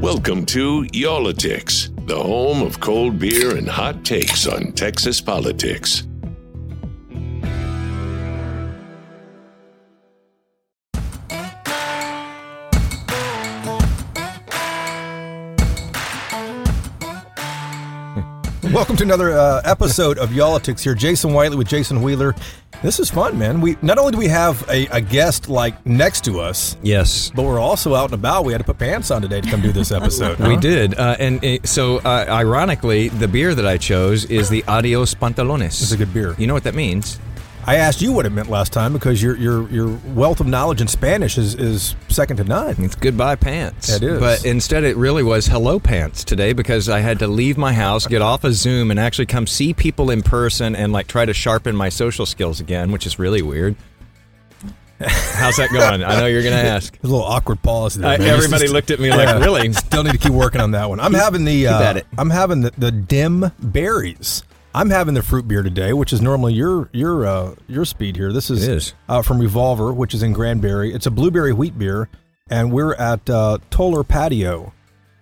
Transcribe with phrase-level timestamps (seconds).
[0.00, 6.04] Welcome to Y'all-itics, the home of cold beer and hot takes on Texas politics.
[18.72, 20.94] Welcome to another uh, episode of Y'all-itics here.
[20.94, 22.36] Jason Whitely with Jason Wheeler.
[22.82, 23.60] This is fun, man.
[23.60, 27.30] We not only do we have a, a guest like next to us, Yes.
[27.34, 28.44] but we're also out and about.
[28.44, 30.38] We had to put pants on today to come do this episode.
[30.50, 34.64] We did, uh, and uh, so uh, ironically, the beer that I chose is the
[34.68, 35.82] Adios Pantalones.
[35.82, 36.34] It's a good beer.
[36.38, 37.18] You know what that means?
[37.70, 40.80] I asked you what it meant last time because your your your wealth of knowledge
[40.80, 42.74] in Spanish is, is second to none.
[42.82, 43.90] It's goodbye pants.
[43.90, 44.18] It is.
[44.18, 48.08] But instead, it really was hello pants today because I had to leave my house,
[48.08, 51.32] get off of Zoom, and actually come see people in person and like try to
[51.32, 53.76] sharpen my social skills again, which is really weird.
[54.98, 56.02] How's that going?
[56.02, 56.92] I know you're going to ask.
[57.00, 58.10] There's a little awkward pause there.
[58.10, 59.38] I, everybody Just- looked at me like, Yeah.
[59.38, 59.72] really?
[59.74, 60.98] Still need to keep working on that one.
[60.98, 62.00] I'm having the uh.
[62.18, 64.42] I'm having the, the dim berries.
[64.74, 68.32] I'm having the fruit beer today, which is normally your your uh, your speed here.
[68.32, 68.94] This is, is.
[69.08, 70.94] Uh, from Revolver, which is in Granbury.
[70.94, 72.08] It's a blueberry wheat beer,
[72.48, 74.72] and we're at uh, Toller Patio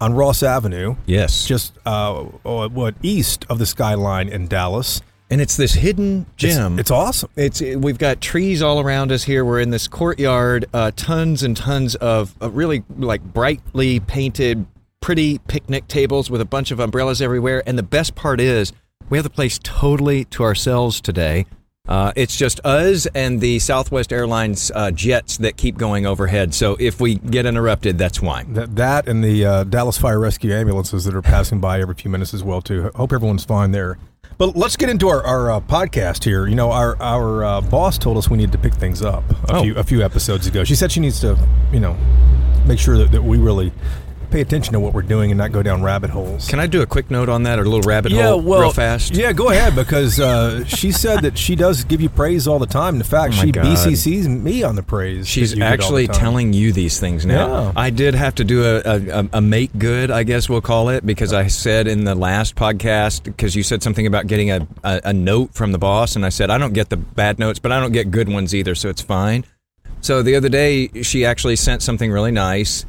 [0.00, 1.44] on Ross Avenue, Yes.
[1.46, 5.00] just uh, oh, what east of the skyline in Dallas.
[5.30, 6.78] and it's this hidden It's- gem.
[6.78, 7.30] It's, awesome.
[7.34, 9.44] It's we've got trees all around us here.
[9.44, 14.66] We're in this courtyard, uh, tons and tons of uh, really like brightly painted,
[15.00, 17.62] pretty picnic tables with a bunch of umbrellas everywhere.
[17.66, 18.72] And the best part is
[19.10, 21.46] we have the place totally to ourselves today.
[21.86, 26.52] Uh, it's just us and the Southwest Airlines uh, jets that keep going overhead.
[26.52, 28.44] So if we get interrupted, that's why.
[28.48, 32.10] That, that and the uh, Dallas Fire Rescue ambulances that are passing by every few
[32.10, 32.90] minutes as well too.
[32.94, 33.96] Hope everyone's fine there.
[34.36, 36.46] But let's get into our, our uh, podcast here.
[36.46, 39.54] You know, our our uh, boss told us we needed to pick things up a
[39.56, 39.62] Oh.
[39.62, 40.64] few a few episodes ago.
[40.64, 41.38] She said she needs to,
[41.72, 41.96] you know,
[42.66, 43.72] make sure that, that we really
[44.30, 46.48] pay attention to what we're doing and not go down rabbit holes.
[46.48, 49.14] Can I do a quick note on that or a little rabbit hole real fast?
[49.14, 52.66] Yeah, go ahead because uh, she said that she does give you praise all the
[52.66, 52.96] time.
[52.96, 53.64] In fact, Oh she God.
[53.64, 55.26] BCCs me on the praise.
[55.28, 57.64] She's you get all the actually telling you these things now.
[57.64, 57.72] Yeah.
[57.76, 60.88] I did have to do a, a, a- a make good, I guess we'll call
[60.88, 64.66] it, because I said in the last podcast, because you said something about getting a,
[64.84, 67.58] a, a note from the boss, and I said, I don't get the bad notes,
[67.58, 69.44] but I don't get good ones either, so it's fine.
[70.00, 72.84] So the other day, she actually sent something really nice.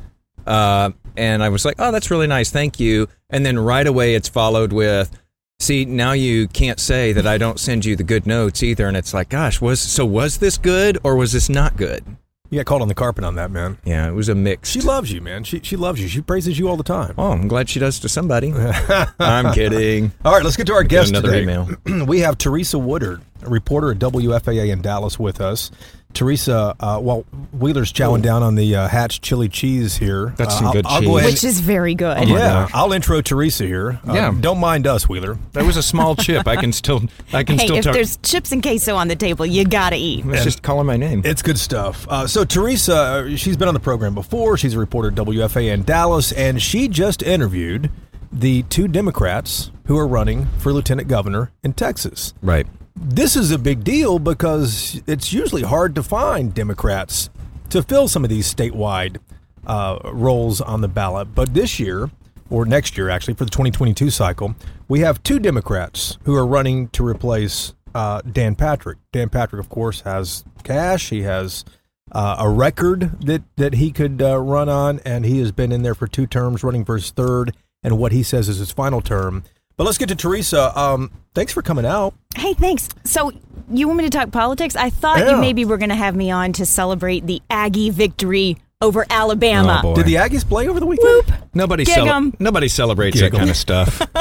[0.50, 2.50] Uh, and I was like, oh, that's really nice.
[2.50, 3.08] Thank you.
[3.30, 5.12] And then right away, it's followed with,
[5.60, 8.88] see, now you can't say that I don't send you the good notes either.
[8.88, 12.04] And it's like, gosh, was so was this good or was this not good?
[12.50, 13.78] You got called on the carpet on that, man.
[13.84, 14.72] Yeah, it was a mix.
[14.72, 15.44] She loves you, man.
[15.44, 16.08] She she loves you.
[16.08, 17.14] She praises you all the time.
[17.16, 18.52] Oh, I'm glad she does to somebody.
[19.20, 20.12] I'm kidding.
[20.26, 21.44] All right, let's get to our guest another today.
[21.44, 21.70] email.
[22.08, 25.70] we have Teresa Woodard, a reporter at WFAA in Dallas, with us.
[26.14, 27.22] Teresa, uh, well,
[27.54, 30.34] Wheeler's chowing down on the uh, Hatch chili cheese here.
[30.38, 31.08] That's Uh, some I'll- good I'll cheese.
[31.08, 32.18] Go ahead which is very good.
[32.18, 32.72] Oh yeah, gosh.
[32.74, 34.00] I'll intro Teresa here.
[34.08, 34.34] Uh, Yeah.
[34.38, 35.38] don't mind us, Wheeler.
[35.54, 36.48] That was a small chip.
[36.48, 37.94] I can still, I can hey, still if talk.
[37.94, 40.26] there's chips and queso on the table, you gotta eat.
[40.26, 41.22] Let's just call her my name.
[41.24, 42.06] It's good stuff.
[42.10, 44.58] Uh, so Teresa, uh, she's been on the program before.
[44.58, 47.92] She's a reporter at WFAA in Dallas, and she just interviewed
[48.32, 52.34] the two Democrats who are running for lieutenant governor in Texas.
[52.42, 52.68] right.
[53.02, 57.30] This is a big deal because it's usually hard to find Democrats
[57.70, 59.18] to fill some of these statewide
[59.66, 61.34] uh, roles on the ballot.
[61.34, 62.10] But this year,
[62.50, 64.56] or next year actually, for the 2022 cycle,
[64.88, 68.98] we have two Democrats who are running to replace uh, Dan Patrick.
[69.12, 71.10] Dan Patrick, of course, has cash.
[71.10, 71.64] He has
[72.12, 75.84] uh, a record that, that he could uh, run on, and he has been in
[75.84, 79.02] there for two terms, running for his third, and what he says is his final
[79.02, 79.44] term.
[79.80, 80.78] But let's get to Teresa.
[80.78, 82.14] Um, thanks for coming out.
[82.36, 82.90] Hey, thanks.
[83.06, 83.32] So,
[83.72, 84.76] you want me to talk politics?
[84.76, 85.32] I thought Yeah.
[85.32, 89.82] you maybe were going to have me on to celebrate the Aggie victory over Alabama.
[89.84, 89.94] Oh.
[89.94, 91.10] Did the Aggies play over the weekend?
[91.28, 91.32] Whoop.
[91.54, 92.34] Nobody, Gig 'em.
[92.40, 93.32] nobody celebrates Giggle.
[93.32, 94.02] that kind of stuff.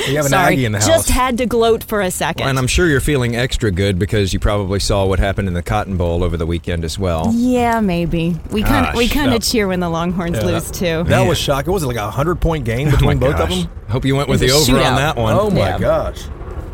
[0.08, 0.86] You have an Sorry, Aggie in the house.
[0.86, 2.46] just had to gloat for a second.
[2.48, 5.62] and I'm sure you're feeling extra good because you probably saw what happened in the
[5.62, 7.30] Cotton Bowl over the weekend as well.
[7.34, 10.74] yeah, maybe we kind of we kind of cheer when the Longhorns Yeah, lose that-
[10.74, 11.04] too.
[11.10, 11.72] That was shocking.
[11.72, 13.62] Was it like a hundred point game Oh between my both of gosh.
[13.64, 13.70] them?
[13.88, 15.34] Hope you went with the was a over on that one.
[15.38, 15.78] Oh my Yeah.
[15.78, 16.22] gosh!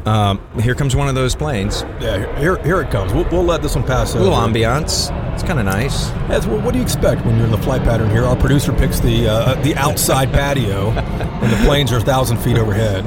[0.05, 1.85] Um, here comes one of those planes.
[2.01, 3.13] Yeah, here here it comes.
[3.13, 4.15] We'll, we'll let this one pass.
[4.15, 4.53] A little over.
[4.53, 5.11] ambiance.
[5.37, 6.09] It's kind of nice.
[6.31, 8.25] As, well, what do you expect when you're in the flight pattern here?
[8.25, 12.57] Our producer picks the uh, the outside patio, and the planes are a thousand feet
[12.57, 13.05] overhead.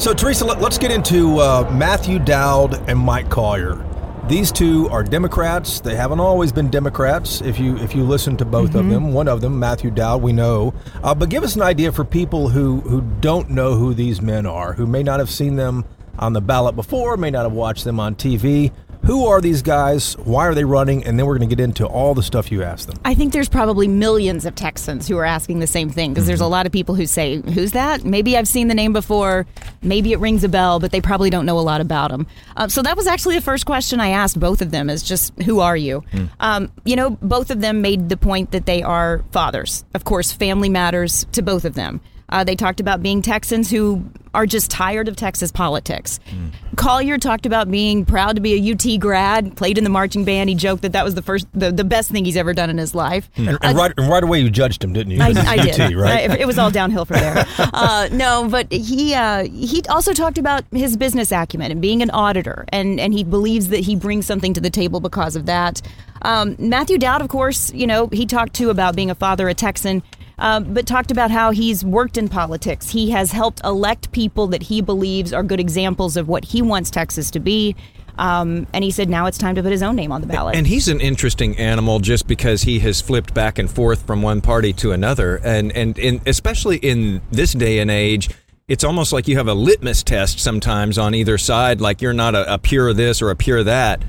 [0.00, 3.84] So, Teresa, let, us get into uh, Matthew Dowd and Mike Collier.
[4.28, 5.80] These two are Democrats.
[5.80, 7.40] They haven't always been Democrats.
[7.40, 8.78] If you if you listen to both mm-hmm.
[8.78, 10.72] of them, one of them, Matthew Dowd, we know.
[11.02, 14.46] Uh, but give us an idea for people who who don't know who these men
[14.46, 15.84] are, who may not have seen them
[16.20, 18.70] on the ballot before, may not have watched them on TV.
[19.04, 20.14] Who are these guys?
[20.18, 21.04] Why are they running?
[21.04, 22.98] And then we're going to get into all the stuff you asked them.
[23.04, 26.28] I think there's probably millions of Texans who are asking the same thing because mm-hmm.
[26.28, 28.04] there's a lot of people who say, Who's that?
[28.04, 29.44] Maybe I've seen the name before.
[29.82, 32.28] Maybe it rings a bell, but they probably don't know a lot about them.
[32.56, 35.36] Uh, so that was actually the first question I asked both of them is just,
[35.42, 36.04] Who are you?
[36.12, 36.30] Mm.
[36.38, 39.84] Um, you know, both of them made the point that they are fathers.
[39.94, 42.00] Of course, family matters to both of them.
[42.32, 44.02] Uh, they talked about being Texans who
[44.34, 46.18] are just tired of Texas politics.
[46.30, 46.76] Mm.
[46.76, 50.48] Collier talked about being proud to be a UT grad, played in the marching band.
[50.48, 52.78] He joked that that was the first, the, the best thing he's ever done in
[52.78, 53.30] his life.
[53.36, 53.48] Mm.
[53.48, 55.20] And, and, uh, right, and right away you judged him, didn't you?
[55.20, 55.94] I, I did.
[55.94, 56.30] right?
[56.30, 57.44] I, it was all downhill from there.
[57.58, 62.10] uh, no, but he uh, he also talked about his business acumen and being an
[62.10, 65.82] auditor, and and he believes that he brings something to the table because of that.
[66.22, 69.54] Um, Matthew Dowd, of course, you know, he talked too about being a father, a
[69.54, 70.02] Texan
[70.42, 72.90] um, but talked about how he's worked in politics.
[72.90, 76.90] He has helped elect people that he believes are good examples of what he wants
[76.90, 77.76] Texas to be.
[78.18, 80.56] Um, and he said now it's time to put his own name on the ballot.
[80.56, 84.40] And he's an interesting animal just because he has flipped back and forth from one
[84.40, 85.36] party to another.
[85.44, 85.96] And, and
[86.26, 88.28] especially in this day and age,
[88.66, 92.34] it's almost like you have a litmus test sometimes on either side, like you're not
[92.34, 94.02] a, a pure this or a pure that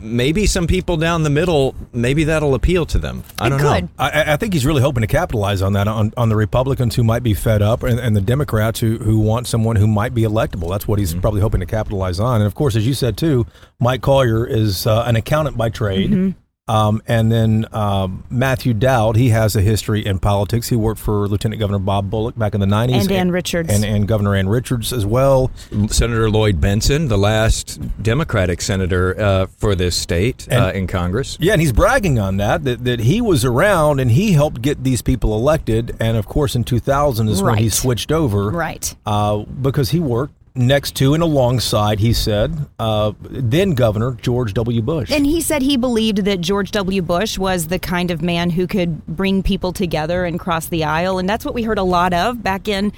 [0.00, 3.22] maybe some people down the middle, maybe that'll appeal to them.
[3.38, 3.82] I it don't could.
[3.84, 3.88] know.
[3.98, 7.04] I, I, think he's really hoping to capitalize on that on, on the Republicans who
[7.04, 10.22] might be fed up and, and the Democrats who, who want someone who might be
[10.22, 10.70] electable.
[10.70, 11.20] That's what he's mm-hmm.
[11.20, 12.36] probably hoping to capitalize on.
[12.36, 13.46] And of course, as you said too,
[13.78, 16.10] Mike Collier is uh, an accountant by trade.
[16.10, 16.38] Mm-hmm.
[16.68, 20.68] Um, and then um, Matthew Dowd, he has a history in politics.
[20.68, 23.02] He worked for Lieutenant Governor Bob Bullock back in the 90s.
[23.02, 23.72] And Ann Richards.
[23.72, 25.50] And, and Governor Ann Richards as well.
[25.88, 30.86] Senator Lloyd Bentsen, the last Democratic senator uh, for this state uh, and, uh, in
[30.86, 31.38] Congress.
[31.40, 34.84] Yeah, and he's bragging on that, that, that he was around and he helped get
[34.84, 35.96] these people elected.
[35.98, 37.52] And of course, in 2000 is right.
[37.52, 38.50] when he switched over.
[38.50, 38.94] Right.
[39.06, 44.82] Uh, because he worked next to and alongside, he said, uh, then Governor George W.
[44.82, 45.10] Bush.
[45.10, 47.00] And he said he believed that George W.
[47.00, 51.18] Bush was the kind of man who could bring people together and cross the aisle.
[51.18, 52.92] And that's what we heard a lot of back in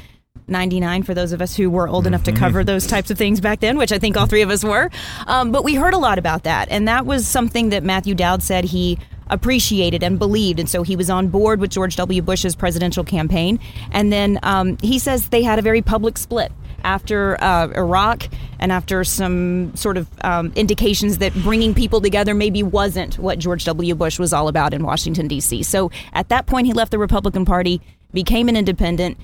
[0.48, 3.40] 99 for those of us who were old enough to cover those types of things
[3.40, 4.90] back then, which I think all three of us were.
[5.26, 6.68] Um, but we heard a lot about that.
[6.70, 8.98] And that was something that Matthew Dowd said he
[9.28, 10.58] appreciated and believed.
[10.58, 12.20] And so he was on board with George W.
[12.20, 13.60] Bush's presidential campaign.
[13.92, 16.52] And then um, he says they had a very public split
[16.84, 18.28] after uh, Iraq
[18.58, 23.64] and after some sort of um, indications that bringing people together maybe wasn't what George
[23.64, 23.94] W.
[23.94, 25.62] Bush was all about in Washington, D.C.
[25.62, 27.80] So at that point, he left the Republican Party,
[28.12, 29.18] became an independent.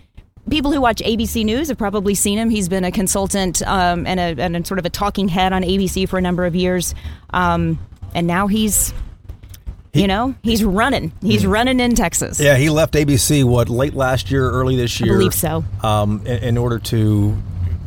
[0.48, 2.50] People who watch ABC News have probably seen him.
[2.50, 5.62] He's been a consultant um, and, a, and a sort of a talking head on
[5.62, 6.94] ABC for a number of years.
[7.30, 7.78] Um,
[8.14, 8.94] and now he's
[9.96, 11.12] you know, he's running.
[11.22, 11.50] He's mm.
[11.50, 12.40] running in Texas.
[12.40, 15.14] Yeah, he left ABC what late last year, early this year.
[15.14, 15.64] I believe so.
[15.82, 17.32] Um, in, in, order to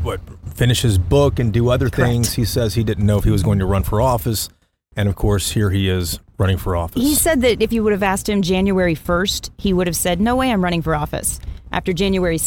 [0.01, 0.21] what
[0.53, 2.09] finish his book and do other Correct.
[2.09, 2.33] things.
[2.33, 4.49] He says he didn't know if he was going to run for office,
[4.95, 7.01] and of course, here he is running for office.
[7.01, 10.19] He said that if you would have asked him January first, he would have said,
[10.19, 11.39] "No way, I'm running for office."
[11.71, 12.39] After January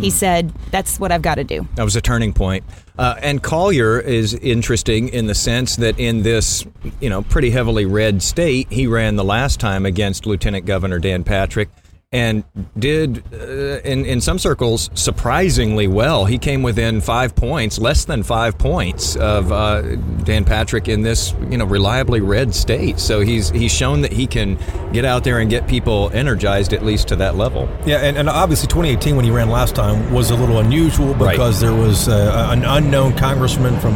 [0.00, 2.64] he said, "That's what I've got to do." That was a turning point.
[2.98, 6.64] Uh, and Collier is interesting in the sense that in this,
[7.00, 11.24] you know, pretty heavily red state, he ran the last time against Lieutenant Governor Dan
[11.24, 11.68] Patrick
[12.14, 12.44] and
[12.78, 16.24] did uh, in in some circles surprisingly well.
[16.24, 19.82] He came within five points, less than five points of uh,
[20.22, 23.00] Dan Patrick in this you know reliably red state.
[23.00, 24.58] So he's he's shown that he can
[24.92, 27.68] get out there and get people energized at least to that level.
[27.84, 31.60] Yeah, and, and obviously 2018 when he ran last time was a little unusual because
[31.60, 31.68] right.
[31.68, 33.94] there was uh, an unknown congressman from.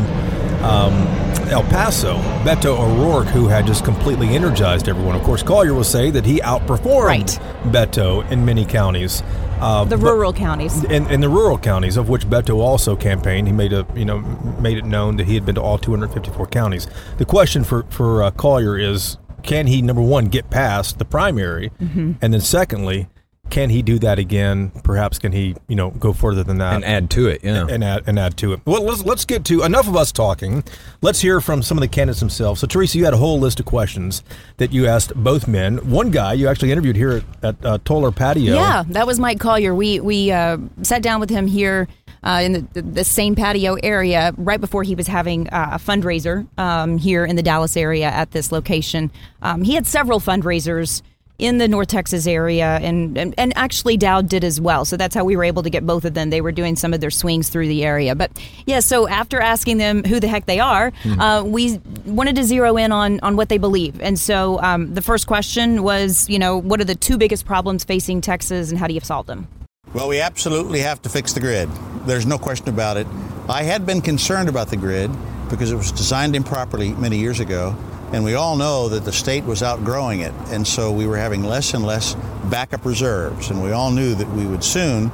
[0.65, 5.17] Um, El Paso, Beto O'Rourke, who had just completely energized everyone.
[5.17, 7.41] Of course, Collier will say that he outperformed right.
[7.65, 9.23] Beto in many counties.
[9.61, 10.85] Uh, the rural counties.
[10.85, 14.19] In, in, the rural counties, of which Beto also campaigned, he made a you know
[14.61, 16.87] made it known that he had been to all 254 counties.
[17.17, 21.71] The question for for uh, Collier is, can he number one get past the primary,
[21.81, 22.13] mm-hmm.
[22.21, 23.09] and then secondly,
[23.51, 24.71] can he do that again?
[24.85, 27.43] Perhaps can he, you know, go further than that and add to it?
[27.43, 28.61] Yeah, and add and add to it.
[28.65, 30.65] Well, let's let's get to enough of us talking.
[31.03, 32.61] Let's hear from some of the candidates themselves.
[32.61, 34.23] So, Teresa, you had a whole list of questions
[34.59, 35.91] that you asked both men.
[35.91, 38.55] One guy you actually interviewed here at, at uh, Toller Patio.
[38.55, 39.75] Yeah, that was Mike Collier.
[39.75, 41.89] We we uh, sat down with him here
[42.23, 46.47] uh, in the, the same patio area right before he was having uh, a fundraiser
[46.59, 49.11] um, here in the Dallas area at this location.
[49.43, 51.03] Um, he had several fundraisers
[51.39, 54.85] in the North Texas area, and, and, and actually Dowd did as well.
[54.85, 56.31] So that's how we were able to get both of them.
[56.31, 58.17] They were doing some of their swings through the area.
[58.17, 58.33] But
[58.67, 61.21] yeah, so after asking them who the heck they are, mm-hmm.
[61.21, 64.01] uh, we wanted to zero in on on what they believe.
[64.01, 67.85] And so um, the first question was, you know, what are the two biggest problems
[67.85, 69.47] facing Texas, and how do you solve them?
[69.95, 71.69] Well, we absolutely have to fix the grid.
[72.05, 73.07] There's no question about it.
[73.49, 75.11] I had been concerned about the grid
[75.49, 77.77] because it was designed improperly many years ago
[78.13, 80.33] and we all know that the state was outgrowing it.
[80.49, 82.15] And so we were having less and less
[82.51, 83.51] backup reserves.
[83.51, 85.13] And we all knew that we would soon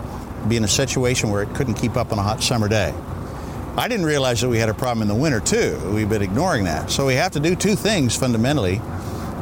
[0.49, 2.95] be in a situation where it couldn't keep up on a hot summer day.
[3.77, 5.81] I didn't realize that we had a problem in the winter, too.
[5.93, 6.91] We've been ignoring that.
[6.91, 8.81] So we have to do two things fundamentally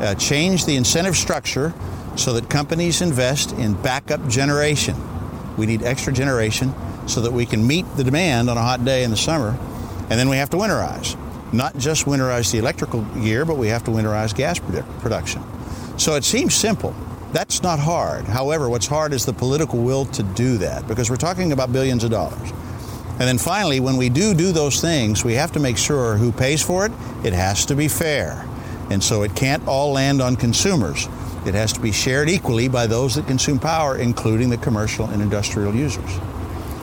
[0.01, 1.75] uh, change the incentive structure
[2.17, 4.97] so that companies invest in backup generation.
[5.59, 6.75] We need extra generation
[7.07, 9.59] so that we can meet the demand on a hot day in the summer.
[10.09, 11.17] And then we have to winterize
[11.53, 14.59] not just winterize the electrical gear, but we have to winterize gas
[15.01, 15.43] production.
[15.99, 16.95] So it seems simple.
[17.33, 18.25] That's not hard.
[18.25, 22.05] However, what's hard is the political will to do that because we're talking about billions
[22.05, 22.51] of dollars.
[23.13, 26.33] And then finally, when we do do those things, we have to make sure who
[26.33, 26.93] pays for it,
[27.25, 28.47] it has to be fair.
[28.91, 31.07] And so it can't all land on consumers.
[31.47, 35.23] It has to be shared equally by those that consume power, including the commercial and
[35.23, 36.19] industrial users.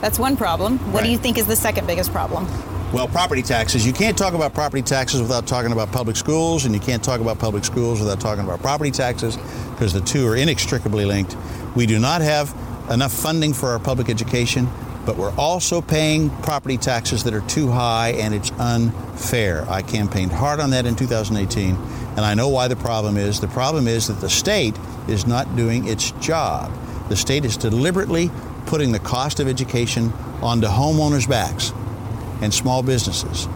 [0.00, 0.78] That's one problem.
[0.78, 1.04] What right.
[1.04, 2.46] do you think is the second biggest problem?
[2.92, 3.86] Well, property taxes.
[3.86, 7.20] You can't talk about property taxes without talking about public schools, and you can't talk
[7.20, 9.36] about public schools without talking about property taxes
[9.70, 11.36] because the two are inextricably linked.
[11.76, 12.52] We do not have
[12.90, 14.68] enough funding for our public education,
[15.06, 19.70] but we're also paying property taxes that are too high, and it's unfair.
[19.70, 23.38] I campaigned hard on that in 2018, and I know why the problem is.
[23.38, 26.76] The problem is that the state is not doing its job.
[27.08, 28.32] The state is deliberately
[28.66, 31.72] putting the cost of education onto homeowners' backs
[32.40, 33.48] and small businesses.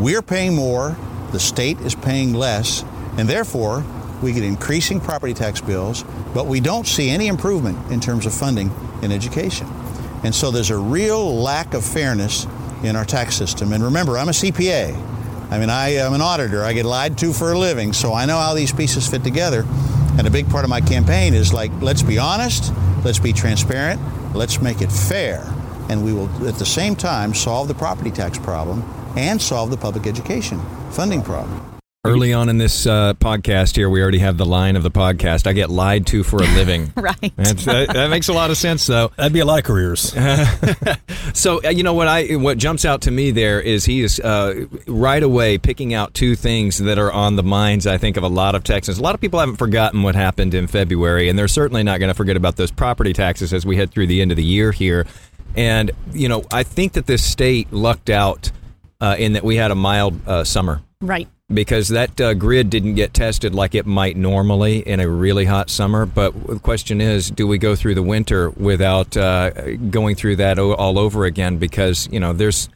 [0.00, 0.96] We're paying more,
[1.32, 2.84] the state is paying less,
[3.16, 3.84] and therefore
[4.22, 6.04] we get increasing property tax bills,
[6.34, 8.70] but we don't see any improvement in terms of funding
[9.02, 9.66] in education.
[10.24, 12.46] And so there's a real lack of fairness
[12.82, 13.72] in our tax system.
[13.72, 14.94] And remember, I'm a CPA.
[15.50, 16.62] I mean, I am an auditor.
[16.62, 19.64] I get lied to for a living, so I know how these pieces fit together.
[20.18, 22.72] And a big part of my campaign is like, let's be honest,
[23.04, 24.00] let's be transparent,
[24.34, 25.44] let's make it fair
[25.88, 28.82] and we will at the same time solve the property tax problem
[29.16, 31.78] and solve the public education funding problem.
[32.04, 35.48] Early on in this uh, podcast here, we already have the line of the podcast.
[35.48, 36.92] I get lied to for a living.
[36.96, 37.36] right.
[37.36, 39.08] That, that, makes a lot of sense, though.
[39.16, 40.12] That'd be a lot of careers.
[41.34, 44.20] so, uh, you know what I what jumps out to me there is he is
[44.20, 48.22] uh, right away picking out two things that are on the minds, I think, of
[48.22, 48.98] a lot of Texans.
[48.98, 52.10] A lot of people haven't forgotten what happened in February, and they're certainly not going
[52.10, 54.70] to forget about those property taxes as we head through the end of the year
[54.70, 55.04] here.
[55.58, 58.52] And, you know, I think that this state lucked out
[59.00, 60.82] uh, in that we had a mild uh, summer.
[61.00, 61.26] Right.
[61.52, 65.68] Because that uh, grid didn't get tested like it might normally in a really hot
[65.68, 66.06] summer.
[66.06, 69.50] But the question is, do we go through the winter without uh,
[69.90, 71.58] going through that all over again?
[71.58, 72.68] Because, you know, there's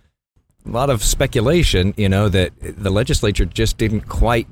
[0.67, 4.49] a lot of speculation, you know, that the legislature just didn't quite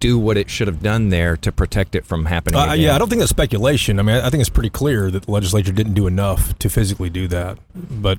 [0.00, 2.58] do what it should have done there to protect it from happening.
[2.58, 3.98] Uh, yeah, I don't think that's speculation.
[3.98, 7.10] I mean, I think it's pretty clear that the legislature didn't do enough to physically
[7.10, 7.58] do that.
[7.74, 8.18] But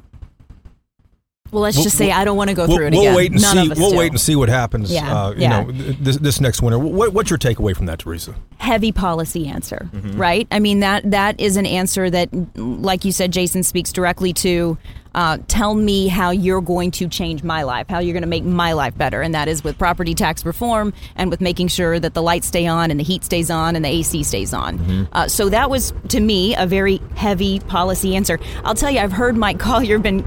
[1.54, 3.16] well, let's we'll, just say I don't want to go we'll, through it we'll.
[3.16, 3.98] Wait and None see, we'll do.
[3.98, 4.92] wait and see what happens.
[4.92, 5.64] Yeah, uh, you yeah.
[5.64, 6.80] know, this, this next winter.
[6.80, 8.36] What, what's your takeaway from that, Teresa?
[8.58, 10.20] Heavy policy answer, mm-hmm.
[10.20, 10.48] right?
[10.52, 14.78] I mean that that is an answer that, like you said, Jason speaks directly to.
[15.16, 18.44] Uh, tell me how you're going to change my life, how you're going to make
[18.44, 22.16] my life better, and that is with property tax reform and with making sure that
[22.16, 24.80] the lights stay on and the heat stays on and the AC stays on.
[24.80, 25.04] Mm-hmm.
[25.12, 28.40] Uh, so that was to me a very heavy policy answer.
[28.64, 30.24] I'll tell you, I've heard Mike Collier been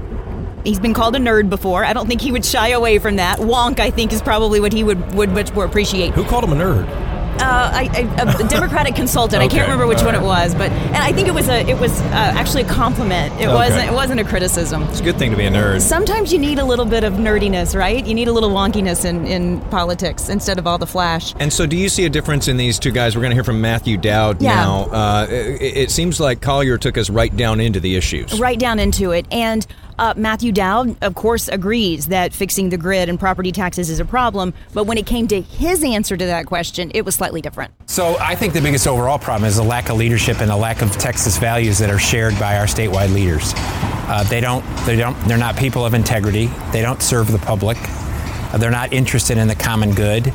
[0.67, 1.85] He's been called a nerd before.
[1.85, 3.39] I don't think he would shy away from that.
[3.39, 6.13] Wonk, I think, is probably what he would, would much more appreciate.
[6.13, 7.07] Who called him a nerd?
[7.39, 9.43] Uh, I, I, a Democratic consultant.
[9.43, 9.45] okay.
[9.45, 11.79] I can't remember which one it was, but and I think it was a it
[11.79, 13.31] was uh, actually a compliment.
[13.35, 13.53] It okay.
[13.53, 14.81] wasn't it wasn't a criticism.
[14.83, 15.81] It's a good thing to be a nerd.
[15.81, 18.05] Sometimes you need a little bit of nerdiness, right?
[18.05, 21.35] You need a little wonkiness in, in politics instead of all the flash.
[21.39, 23.15] And so, do you see a difference in these two guys?
[23.15, 24.55] We're going to hear from Matthew Dowd yeah.
[24.55, 24.83] now.
[24.85, 28.39] Uh, it, it seems like Collier took us right down into the issues.
[28.39, 29.65] Right down into it, and
[29.99, 34.05] uh, Matthew Dowd, of course, agrees that fixing the grid and property taxes is a
[34.05, 37.73] problem, but when it came to his answer to that question, it was slightly different.
[37.87, 40.81] So I think the biggest overall problem is the lack of leadership and the lack
[40.81, 43.53] of Texas values that are shared by our statewide leaders.
[43.55, 44.63] Uh, they don't.
[44.85, 45.19] They don't.
[45.27, 46.47] They're not people of integrity.
[46.71, 47.77] They don't serve the public.
[47.81, 50.31] Uh, they're not interested in the common good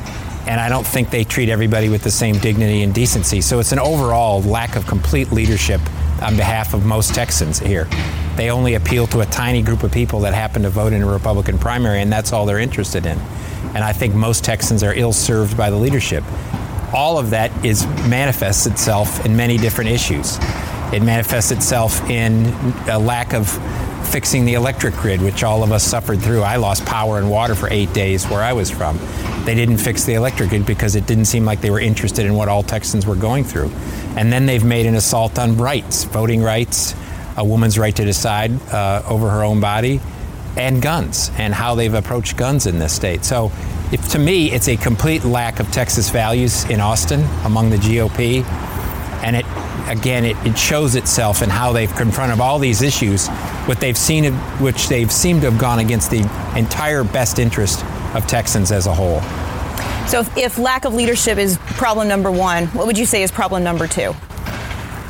[0.47, 3.41] and I don't think they treat everybody with the same dignity and decency.
[3.41, 5.81] So it's an overall lack of complete leadership
[6.23, 7.89] on behalf of most Texans here.
[8.37, 11.07] They only appeal to a tiny group of people that happen to vote in a
[11.07, 13.19] Republican primary, and that's all they're interested in.
[13.75, 16.25] And I think most Texans are ill served by the leadership.
[16.95, 20.39] All of that is manifests itself in many different issues.
[20.93, 22.47] It manifests itself in
[22.89, 23.49] a lack of
[24.13, 26.43] fixing the electric grid, which all of us suffered through.
[26.43, 28.99] I lost power and water for eight days where I was from.
[29.47, 32.35] They didn't fix the electric grid because it didn't seem like they were interested in
[32.35, 33.71] what all Texans were going through.
[34.15, 36.95] And then they've made an assault on rights, voting rights,
[37.39, 39.99] a woman's right to decide uh, over her own body,
[40.59, 43.25] and guns, and how they've approached guns in this state.
[43.25, 43.51] So,
[43.93, 48.45] if, to me, it's a complete lack of Texas values in Austin among the GOP.
[49.23, 49.47] And it,
[49.89, 53.29] again, it, it shows itself in how they've confronted all these issues,
[53.67, 56.21] what they've seen, which they've seemed to have gone against the
[56.57, 59.21] entire best interest of Texans as a whole.
[60.09, 63.31] So, if, if lack of leadership is problem number one, what would you say is
[63.31, 64.15] problem number two?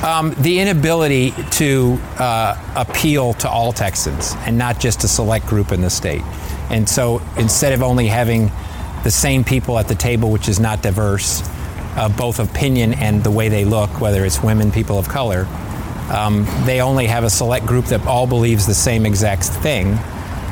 [0.02, 5.70] Um, the inability to uh, appeal to all Texans and not just a select group
[5.70, 6.22] in the state.
[6.70, 8.50] And so instead of only having
[9.04, 11.42] the same people at the table, which is not diverse,
[11.96, 15.46] uh, both opinion and the way they look, whether it's women, people of color,
[16.10, 19.96] um, they only have a select group that all believes the same exact thing,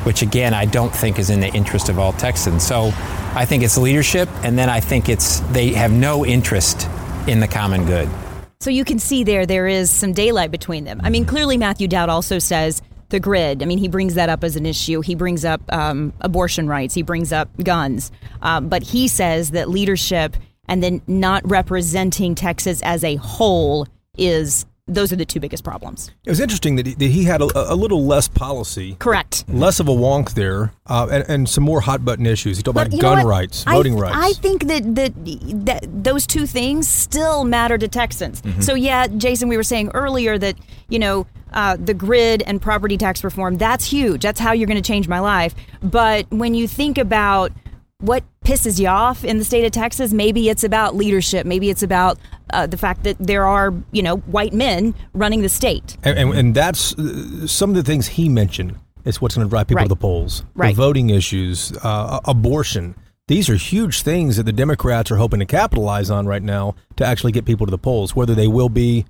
[0.05, 2.67] which again, I don't think is in the interest of all Texans.
[2.67, 2.93] So
[3.35, 6.89] I think it's leadership, and then I think it's they have no interest
[7.27, 8.09] in the common good.
[8.61, 11.01] So you can see there, there is some daylight between them.
[11.03, 13.63] I mean, clearly Matthew Dowd also says the grid.
[13.63, 15.01] I mean, he brings that up as an issue.
[15.01, 16.95] He brings up um, abortion rights.
[16.95, 18.13] He brings up guns.
[18.43, 20.37] Um, but he says that leadership
[20.71, 23.87] and then not representing Texas as a whole
[24.17, 26.11] is those are the two biggest problems.
[26.25, 28.97] It was interesting that he, that he had a, a, little less policy.
[28.99, 29.45] Correct.
[29.49, 32.57] Less of a wonk there, uh, and, and, some more hot button issues.
[32.57, 34.17] He talked but about gun rights, voting I, rights.
[34.19, 35.13] I think that, that
[35.67, 38.43] that those two things still matter to Texans.
[38.43, 38.61] Mm-hmm.
[38.63, 40.57] So yeah, Jason, we were saying earlier that
[40.89, 44.23] you know uh, the grid and property tax reform that's huge.
[44.23, 45.55] That's how you're going to change my life.
[45.83, 47.53] But when you think about
[48.01, 50.13] what pisses you off in the state of Texas.
[50.13, 51.47] Maybe it's about leadership.
[51.47, 52.19] Maybe it's about
[52.53, 55.97] uh, the fact that there are, you know, white men running the state.
[56.03, 58.77] And, and, and that's uh, some of the things he mentioned.
[59.07, 59.85] Is what's going to drive people right.
[59.85, 60.45] to the polls.
[60.55, 60.77] Right.
[60.77, 62.95] The voting issues, uh, abortion.
[63.29, 67.07] These are huge things that the Democrats are hoping to capitalize on right now to
[67.07, 68.15] actually get people to the polls.
[68.15, 69.07] Whether they will be,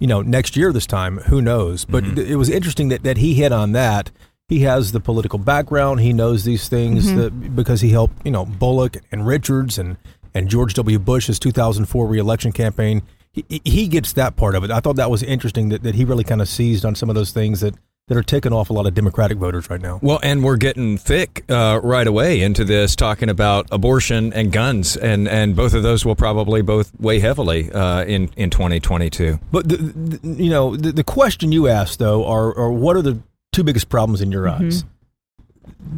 [0.00, 1.84] you know, next year this time, who knows?
[1.84, 2.18] But mm-hmm.
[2.20, 4.10] it was interesting that, that he hit on that
[4.48, 6.00] he has the political background.
[6.00, 7.16] He knows these things mm-hmm.
[7.16, 9.96] that, because he helped, you know, Bullock and Richards and,
[10.34, 10.98] and George W.
[10.98, 13.02] Bush's 2004 reelection campaign.
[13.32, 14.70] He, he gets that part of it.
[14.70, 17.14] I thought that was interesting that, that he really kind of seized on some of
[17.14, 17.74] those things that,
[18.06, 19.98] that are ticking off a lot of Democratic voters right now.
[20.02, 24.94] Well, and we're getting thick uh, right away into this, talking about abortion and guns,
[24.94, 29.40] and, and both of those will probably both weigh heavily uh, in in 2022.
[29.50, 33.02] But the, the, you know, the, the question you asked though are, are what are
[33.02, 33.20] the
[33.54, 34.66] two biggest problems in your mm-hmm.
[34.66, 34.84] eyes.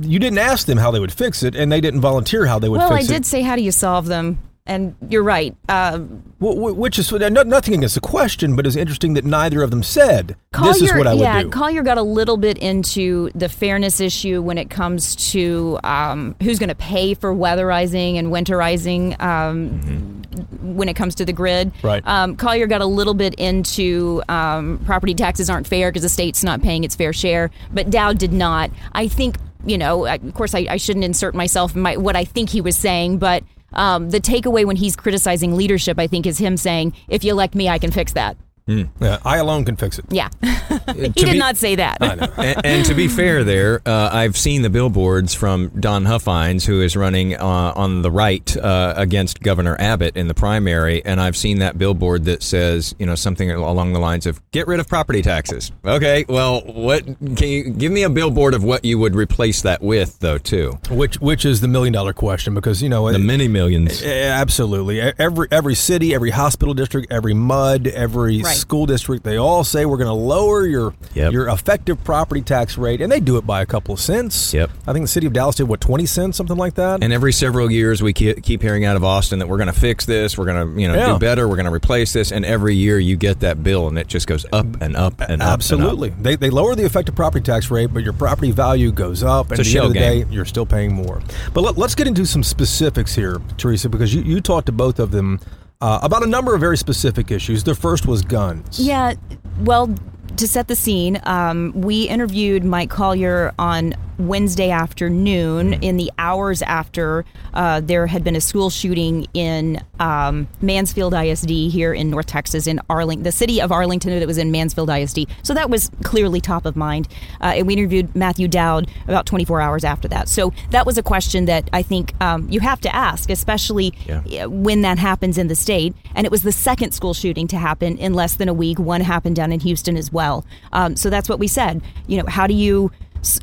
[0.03, 2.69] You didn't ask them how they would fix it, and they didn't volunteer how they
[2.69, 3.09] would well, fix it.
[3.09, 4.39] Well, I did say, how do you solve them?
[4.67, 5.55] And you're right.
[5.69, 6.01] Uh,
[6.41, 10.73] which is nothing against the question, but it's interesting that neither of them said Collier,
[10.73, 11.51] this is what I would yeah, do.
[11.51, 16.59] Collier got a little bit into the fairness issue when it comes to um, who's
[16.59, 20.75] going to pay for weatherizing and winterizing um, mm-hmm.
[20.75, 21.73] when it comes to the grid.
[21.83, 22.07] Right.
[22.07, 26.43] Um, Collier got a little bit into um, property taxes aren't fair because the state's
[26.43, 28.71] not paying its fair share, but Dowd did not.
[28.93, 32.25] I think you know, of course, I, I shouldn't insert myself in my, what I
[32.25, 33.43] think he was saying, but
[33.77, 37.55] um, the takeaway when he's criticizing leadership, I think, is him saying, "If you elect
[37.55, 38.37] me, I can fix that."
[38.69, 38.89] Mm.
[39.01, 40.07] Yeah, I alone can fix it.
[40.11, 41.99] Yeah, he did be, not say that.
[42.03, 46.83] and, and, to be fair, there, uh, I've seen the billboards from Don Huffines, who
[46.83, 51.37] is running uh, on the right uh, against Governor Abbott in the primary, and I've
[51.37, 54.89] seen that billboard that says, you know, something along the lines of "Get rid of
[54.89, 57.05] property taxes." Okay, well, what
[57.37, 60.77] can you give me a billboard of what you would replace that with, though, too?
[60.91, 64.03] Which which is the million dollar question because you know the it, many millions.
[64.03, 69.65] Absolutely, every every city, every hospital district, every mud, every right school district, they all
[69.65, 71.33] say we're going to lower your yep.
[71.33, 74.53] your effective property tax rate, and they do it by a couple of cents.
[74.55, 74.71] Yep.
[74.87, 77.03] I think the city of Dallas did what twenty cents, something like that.
[77.03, 80.07] And every several years, we keep hearing out of Austin that we're going to fix
[80.07, 81.13] this, we're going to you know yeah.
[81.13, 83.99] do better, we're going to replace this, and every year you get that bill, and
[83.99, 85.49] it just goes up and up and up.
[85.53, 86.23] Absolutely, and up.
[86.23, 89.61] they they lower the effective property tax rate, but your property value goes up, and
[89.61, 90.29] at the end of the game.
[90.29, 91.23] day, you're still paying more.
[91.53, 94.99] But let, us get into some specifics here, Teresa, because you you talked to both
[94.99, 95.41] of them
[95.81, 97.65] uh, about a number of very specific issues.
[97.65, 98.81] The first was guns.
[98.81, 99.15] Yeah,
[99.61, 99.95] well,
[100.37, 106.63] to set the scene, um, we interviewed Mike Collier on Wednesday afternoon, in the hours
[106.63, 107.25] after
[107.55, 112.67] uh, there had been a school shooting in um, Mansfield ISD here in North Texas,
[112.67, 115.27] in Arlington, the city of Arlington, that was in Mansfield ISD.
[115.43, 117.09] So that was clearly top of mind.
[117.41, 120.29] Uh, and we interviewed Matthew Dowd about 24 hours after that.
[120.29, 124.47] So that was a question that I think um, you have to ask, especially Yeah.
[124.47, 125.95] when that happens in the state.
[126.15, 128.79] And it was the second school shooting to happen in less than a week.
[128.79, 130.45] One happened down in Houston as well.
[130.73, 131.83] Um, so that's what we said.
[132.07, 132.91] You know, how do you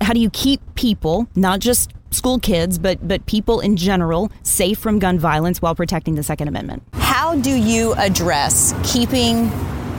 [0.02, 4.78] how do you keep people, not just school kids, but but people in general, safe
[4.78, 6.84] from gun violence while protecting the Second Amendment?
[6.94, 9.52] How do you address keeping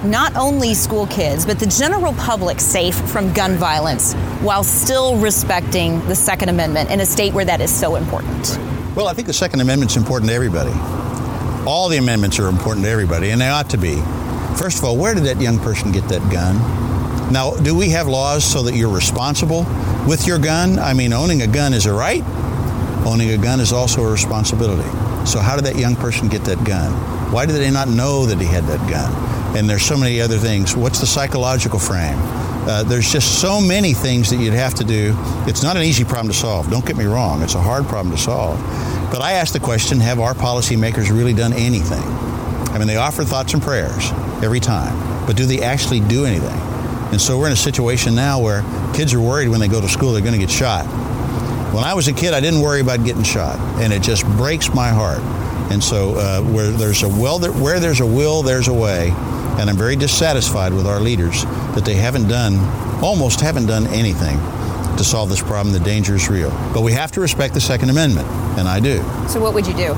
[0.05, 6.07] not only school kids, but the general public safe from gun violence while still respecting
[6.07, 8.59] the Second Amendment in a state where that is so important?
[8.95, 10.73] Well, I think the Second Amendment's important to everybody.
[11.67, 13.97] All the amendments are important to everybody, and they ought to be.
[14.59, 16.57] First of all, where did that young person get that gun?
[17.31, 19.65] Now, do we have laws so that you're responsible
[20.07, 20.79] with your gun?
[20.79, 22.23] I mean, owning a gun is a right,
[23.07, 24.89] owning a gun is also a responsibility.
[25.27, 26.93] So, how did that young person get that gun?
[27.33, 29.57] Why did they not know that he had that gun?
[29.57, 30.77] And there's so many other things.
[30.77, 32.19] What's the psychological frame?
[32.67, 35.15] Uh, there's just so many things that you'd have to do.
[35.47, 36.71] It's not an easy problem to solve.
[36.71, 37.43] Don't get me wrong.
[37.43, 38.59] It's a hard problem to solve.
[39.11, 42.03] But I ask the question have our policymakers really done anything?
[42.73, 44.11] I mean, they offer thoughts and prayers
[44.43, 46.74] every time, but do they actually do anything?
[47.15, 49.89] And so we're in a situation now where kids are worried when they go to
[49.89, 50.85] school they're going to get shot.
[51.73, 54.75] When I was a kid, I didn't worry about getting shot, and it just breaks
[54.75, 55.21] my heart.
[55.71, 59.11] And so, uh, where there's a will, where there's a will, there's a way.
[59.61, 61.45] And I'm very dissatisfied with our leaders
[61.77, 62.59] that they haven't done,
[63.01, 64.37] almost haven't done anything
[64.97, 65.73] to solve this problem.
[65.73, 66.51] The danger is real.
[66.75, 68.27] But we have to respect the Second Amendment,
[68.59, 68.99] and I do.
[69.29, 69.93] So, what would you do?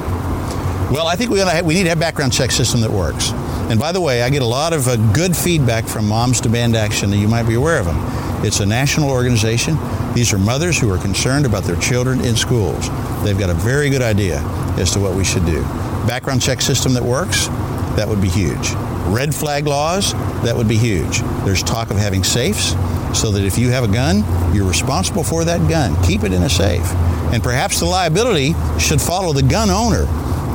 [0.93, 3.33] Well, I think we, gotta we need to have a background check system that works.
[3.69, 6.77] And by the way, I get a lot of uh, good feedback from Moms Demand
[6.77, 7.97] Action, you might be aware of them.
[8.45, 9.77] It's a national organization.
[10.15, 12.89] These are mothers who are concerned about their children in schools.
[13.25, 14.39] They've got a very good idea
[14.79, 15.63] as to what we should do.
[16.07, 17.49] Background check system that works,
[17.97, 18.71] that would be huge.
[19.09, 20.13] Red flag laws,
[20.45, 21.23] that would be huge.
[21.45, 22.71] There's talk of having safes
[23.19, 24.23] so that if you have a gun,
[24.55, 26.01] you're responsible for that gun.
[26.05, 26.89] Keep it in a safe.
[27.33, 30.07] And perhaps the liability should follow the gun owner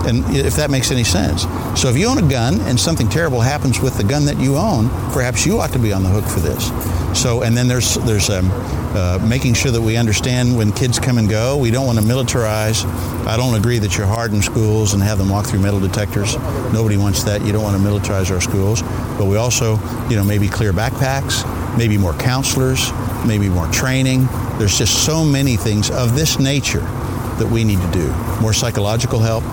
[0.05, 1.43] and if that makes any sense.
[1.79, 4.57] So if you own a gun and something terrible happens with the gun that you
[4.57, 6.71] own, perhaps you ought to be on the hook for this.
[7.19, 8.49] So and then there's there's um,
[8.93, 11.57] uh, making sure that we understand when kids come and go.
[11.57, 12.85] We don't want to militarize.
[13.25, 16.35] I don't agree that you're harden schools and have them walk through metal detectors.
[16.73, 17.45] Nobody wants that.
[17.45, 18.81] You don't want to militarize our schools.
[19.17, 19.77] But we also,
[20.09, 21.45] you know, maybe clear backpacks,
[21.77, 22.91] maybe more counselors,
[23.25, 24.27] maybe more training.
[24.57, 26.85] There's just so many things of this nature
[27.39, 28.11] that we need to do.
[28.41, 29.43] More psychological help.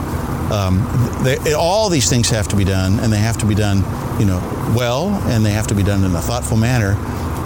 [0.51, 0.87] Um,
[1.23, 3.79] they, all these things have to be done, and they have to be done,
[4.19, 4.39] you know,
[4.77, 6.95] well, and they have to be done in a thoughtful manner.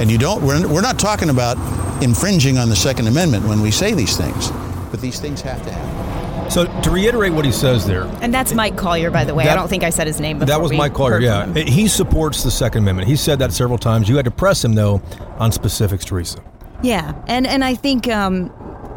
[0.00, 0.42] And you don't.
[0.42, 1.56] We're, we're not talking about
[2.02, 4.50] infringing on the Second Amendment when we say these things,
[4.90, 6.50] but these things have to happen.
[6.50, 9.48] So to reiterate what he says there, And that's Mike Collier, by the way.
[9.48, 10.48] I don't think I said his name before.
[10.48, 11.18] that was we Mike Collier.
[11.18, 11.66] Yeah, him.
[11.66, 13.08] he supports the Second Amendment.
[13.08, 14.08] He said that several times.
[14.08, 15.00] You had to press him though
[15.38, 16.42] on specifics, Teresa.
[16.82, 18.52] Yeah, and and I think um,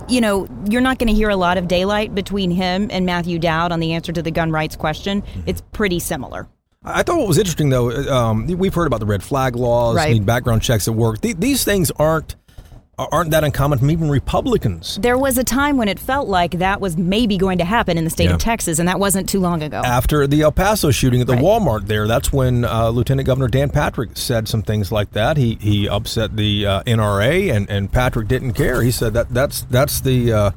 [0.08, 3.40] you know you're not going to hear a lot of daylight between him and Matthew
[3.40, 5.22] Dowd on the answer to the gun rights question.
[5.22, 5.42] Mm-hmm.
[5.48, 6.48] It's pretty similar.
[6.84, 10.14] I thought what was interesting though, um, we've heard about the red flag laws, Right.
[10.14, 11.20] need background checks at work.
[11.22, 12.36] Th- these things aren't
[12.98, 14.98] aren't that uncommon from even Republicans.
[15.02, 18.04] There was a time when it felt like that was maybe going to happen in
[18.04, 18.36] the state Yeah.
[18.36, 19.82] of Texas, and that wasn't too long ago.
[19.84, 21.44] After the El Paso shooting at the Right.
[21.44, 25.38] Walmart there, that's when uh, Lieutenant Governor Dan Patrick said some things like that.
[25.38, 28.82] He he upset the uh, NRA, and, and Patrick didn't care.
[28.82, 30.52] He said that that's that's the uh,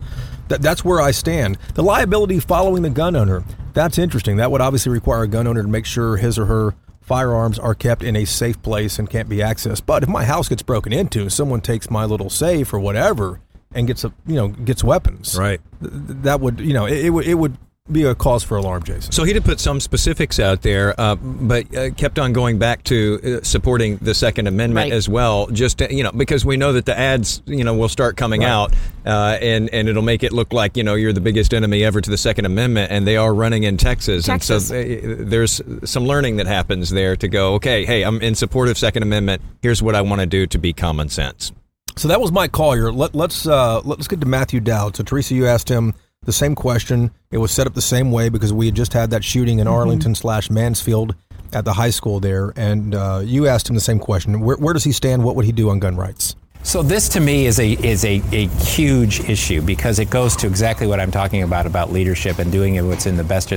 [0.49, 1.59] that, that's where I stand.
[1.75, 3.43] The liability following the gun owner.
[3.75, 4.37] That's interesting.
[4.37, 6.75] That would obviously require a gun owner to make sure his or her
[7.09, 9.83] firearms are kept in a safe place and can't be accessed.
[9.87, 13.41] But if my house gets broken into, and someone takes my little safe or whatever
[13.75, 15.37] and gets a you know gets weapons.
[15.37, 15.61] Right.
[15.81, 15.93] th-
[16.23, 17.57] that would you know it, it would it would
[17.93, 19.13] be a cause for alarm, Jason.
[19.13, 22.85] So he did put some specifics out there, uh, but uh, kept on going back
[22.85, 24.93] to uh, supporting the Second Amendment Right.
[24.93, 25.47] as well.
[25.49, 28.43] Just to, you know, because we know that the ads, you know, will start coming
[28.43, 28.49] Right.
[28.51, 28.75] out,
[29.07, 32.01] uh, and and it'll make it look like you know you're the biggest enemy ever
[32.01, 34.71] to the Second Amendment, and they are running in Texas, Texas.
[34.71, 37.55] and so there's some learning that happens there to go.
[37.55, 39.43] Okay, hey, I'm in support of Second Amendment.
[39.63, 41.53] Here's what I want to do to be common sense.
[41.97, 42.93] So that was Mike Collier.
[42.93, 44.95] Let, let's uh, let's get to Matthew Dowd.
[44.97, 47.11] So Teresa, you asked him the same question.
[47.31, 49.67] It was set up the same way because we had just had that shooting in
[49.67, 51.15] Arlington slash Mansfield
[51.53, 54.41] at the high school there, and uh, you asked him the same question.
[54.41, 55.25] Where, where does he stand?
[55.25, 56.37] What would he do on gun rights?
[56.63, 60.47] So this to me is a is a, a huge issue because it goes to
[60.47, 63.53] exactly what I'm talking about about leadership and doing what's in the best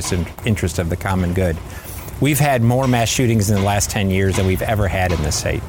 [0.45, 1.57] interest of the common good.
[2.21, 5.21] We've had more mass shootings in the last 10 years than we've ever had in
[5.23, 5.63] this state.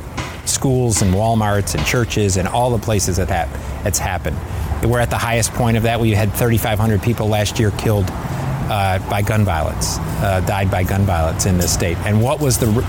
[0.45, 4.37] Schools and Walmarts and churches and all the places that ha- it's happened.
[4.85, 6.01] We're at the highest point of that.
[6.01, 11.03] We had 3,500 people last year killed uh, by gun violence, uh, died by gun
[11.03, 11.97] violence in this state.
[11.99, 12.85] And what was the re-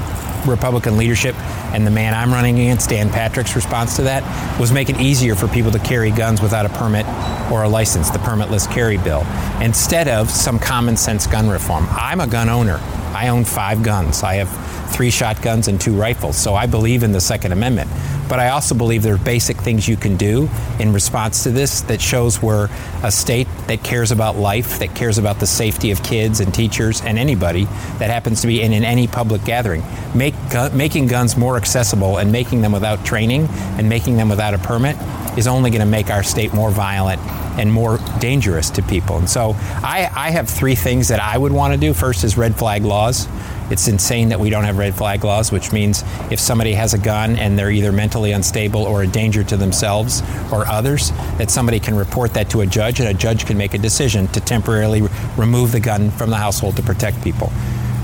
[0.47, 1.35] Republican leadership
[1.73, 4.23] and the man I'm running against, Dan Patrick's response to that
[4.59, 7.05] was make it easier for people to carry guns without a permit
[7.51, 9.25] or a license, the permitless carry bill,
[9.61, 11.87] instead of some common sense gun reform.
[11.89, 12.79] I'm a gun owner.
[13.13, 14.23] I own five guns.
[14.23, 14.49] I have
[14.93, 16.37] three shotguns and two rifles.
[16.37, 17.89] So I believe in the Second Amendment.
[18.29, 21.81] But I also believe there are basic things you can do in response to this
[21.81, 22.69] that shows we're
[23.03, 27.01] a state that cares about life, that cares about the safety of kids and teachers
[27.01, 27.65] and anybody
[27.99, 29.83] that happens to be in, in any public gathering.
[30.15, 34.53] Make, gu- making guns more accessible and making them without training and making them without
[34.53, 34.95] a permit
[35.37, 37.19] is only going to make our state more violent
[37.59, 39.17] and more dangerous to people.
[39.17, 41.93] And so I, I have three things that I would want to do.
[41.93, 43.27] First is red flag laws.
[43.69, 46.97] It's insane that we don't have red flag laws, which means if somebody has a
[46.97, 50.21] gun and they're either mentally unstable or a danger to themselves
[50.51, 53.73] or others, that somebody can report that to a judge and a judge can make
[53.73, 57.51] a decision to temporarily re- remove the gun from the household to protect people.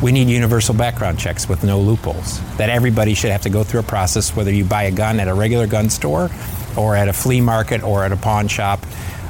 [0.01, 2.39] We need universal background checks with no loopholes.
[2.55, 5.27] That everybody should have to go through a process, whether you buy a gun at
[5.27, 6.29] a regular gun store
[6.77, 8.79] or at a flea market or at a pawn shop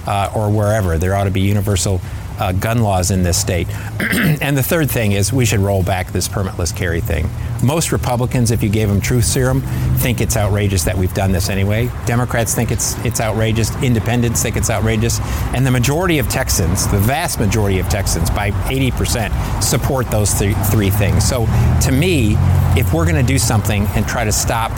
[0.06, 1.00] uh, or wherever.
[1.00, 2.02] There ought to be universal
[2.40, 3.68] uh, gun laws in this state.
[4.42, 7.30] and the third thing is we should roll back this permitless carry thing.
[7.64, 9.62] Most Republicans, if you gave them truth serum,
[9.98, 11.90] think it's outrageous that we've done this anyway.
[12.06, 13.76] Democrats think it's it's outrageous.
[13.84, 15.20] Independents think it's outrageous,
[15.54, 20.54] and the majority of Texans, the vast majority of Texans, by 80%, support those three,
[20.72, 21.28] three things.
[21.28, 21.46] So,
[21.82, 22.36] to me,
[22.78, 24.72] if we're going to do something and try to stop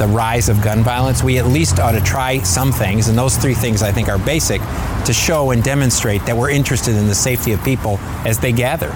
[0.00, 3.36] the rise of gun violence, we at least ought to try some things, and those
[3.36, 4.60] three things I think are basic,
[5.04, 8.90] to show and demonstrate that we're interested in the safety of people as they gather.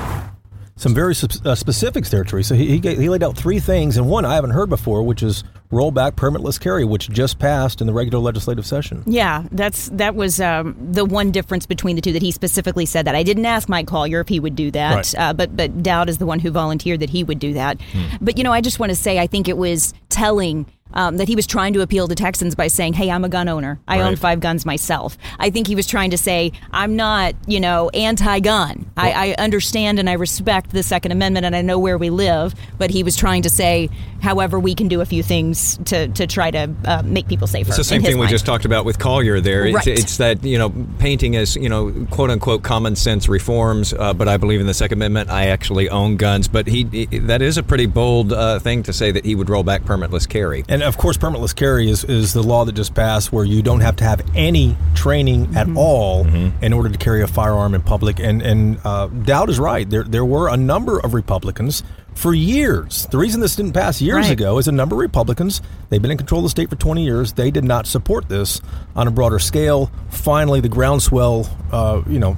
[0.76, 1.14] Some very
[1.44, 2.56] uh, specifics there, Teresa.
[2.56, 5.44] He, he, he laid out three things, and one I haven't heard before, which is
[5.70, 9.04] roll back permitless carry, which just passed in the regular legislative session.
[9.06, 13.04] Yeah, that's that was um, the one difference between the two that he specifically said
[13.06, 13.14] that.
[13.14, 15.14] I didn't ask Mike Collier if he would do that, Right.
[15.16, 17.78] uh, but but Dowd is the one who volunteered that he would do that.
[18.20, 20.66] But you know, I just want to say I think it was telling.
[20.94, 23.48] Um, that he was trying to appeal to Texans by saying, "Hey, I'm a gun
[23.48, 23.80] owner.
[23.88, 27.60] I own five guns myself." I think he was trying to say, "I'm not, you
[27.60, 28.90] know, anti-gun.
[28.96, 32.54] I, I understand and I respect the Second Amendment, and I know where we live."
[32.78, 33.90] But he was trying to say,
[34.22, 37.68] however, we can do a few things to to try to uh, make people safer.
[37.68, 39.66] It's the same in his thing we just talked about with Collier there.
[39.66, 44.14] It's, it's that, you know, painting as, you know, quote unquote common sense reforms, uh,
[44.14, 45.30] but I believe in the Second Amendment.
[45.30, 46.46] I actually own guns.
[46.48, 49.50] But he, he- that is a pretty bold uh, thing to say that he would
[49.50, 50.64] roll back permitless carry.
[50.68, 53.80] And of course, permitless carry is, is the law that just passed where you don't
[53.80, 58.20] have to have any training at all in order to carry a firearm in public.
[58.20, 59.88] And, and uh, Dowd is right.
[59.88, 61.82] There, there were a number of Republicans
[62.14, 63.06] for years.
[63.10, 64.30] The reason this didn't pass years Right.
[64.30, 67.02] ago is a number of Republicans, they've been in control of the state for 20
[67.04, 68.60] years, they did not support this
[68.94, 69.90] on a broader scale.
[70.10, 72.36] Finally, the groundswell, uh, you know,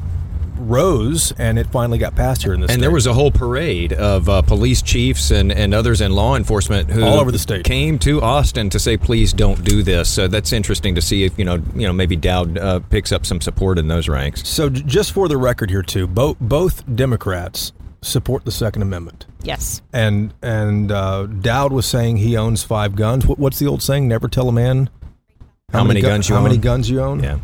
[0.58, 2.80] rose and it finally got passed here in this And state.
[2.82, 6.90] there was a whole parade of uh, police chiefs and, and others in law enforcement
[6.90, 7.64] who All over the state.
[7.64, 11.38] came to Austin to say, "Please don't do this." So that's interesting to see if
[11.38, 14.46] you know, you know, maybe Dowd uh, picks up some support in those ranks.
[14.48, 19.26] So, j- just for the record here, too, both both Democrats support the Second Amendment,
[19.42, 19.82] Yes.
[19.92, 23.26] and and uh, Dowd was saying he owns five guns.
[23.26, 24.06] What, what's the old saying?
[24.06, 24.90] Never tell a man
[25.72, 26.60] How many gu- guns you how many own?
[26.60, 27.22] guns you own.
[27.22, 27.38] Yeah.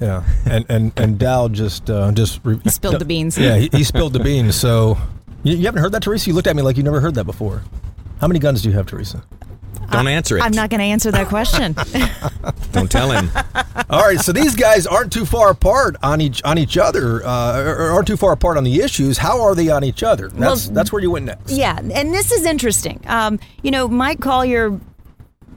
[0.00, 0.24] Yeah.
[0.44, 3.36] And and and Dowd just uh, just re- Spilled the beans.
[3.38, 4.54] Yeah, he, he spilled the beans.
[4.56, 4.96] So
[5.42, 6.28] you, you haven't heard that, Teresa?
[6.30, 7.62] You looked at me like you never heard that before.
[8.20, 9.22] How many guns do you have, Teresa?
[9.90, 10.42] Don't answer it.
[10.42, 11.72] I'm not going to answer that question.
[12.72, 13.30] Don't tell him.
[13.88, 17.60] All right, so these guys aren't too far apart on each on each other, uh,
[17.60, 19.18] or or aren't too far apart on the issues.
[19.18, 20.28] How are they on each other?
[20.28, 21.52] That's Well, that's where you went next.
[21.52, 23.00] yeah, and this is interesting.
[23.06, 24.80] Um, you know, Mike Collier,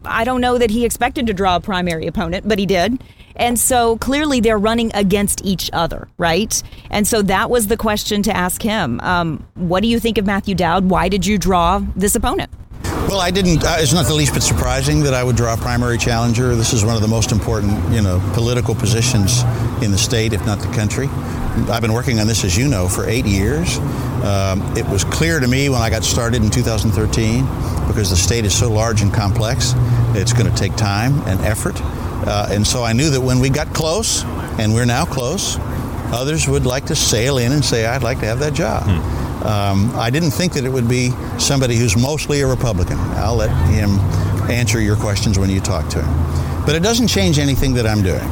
[0.06, 3.04] I don't know that he expected to draw a primary opponent, but he did.
[3.40, 6.62] And so clearly they're running against each other, right?
[6.92, 9.00] And so that was the question to ask him.
[9.00, 10.90] Um, what do you think of Matthew Dowd?
[10.90, 12.52] Why did you draw this opponent?
[12.84, 13.64] Well, I didn't.
[13.64, 16.56] Uh, it's not the least bit surprising that I would draw a primary challenger.
[16.56, 19.42] This is one of the most important, you know, political positions
[19.82, 21.08] in the state, if not the country.
[21.72, 23.80] I've been working on this, as you know, for eight years.
[24.24, 27.46] Um, it was clear to me when I got started in 2013,
[27.88, 29.74] because the state is so large and complex,
[30.14, 31.82] it's going to take time and effort.
[32.26, 34.24] Uh, and so I knew that when we got close,
[34.60, 35.58] and we're now close,
[36.12, 38.84] others would like to sail in and say, I'd like to have that job.
[39.46, 42.98] Um, I didn't think that it would be somebody who's mostly a Republican.
[43.00, 43.92] I'll let him
[44.50, 46.66] answer your questions when you talk to him.
[46.66, 48.28] But it doesn't change anything that I'm doing.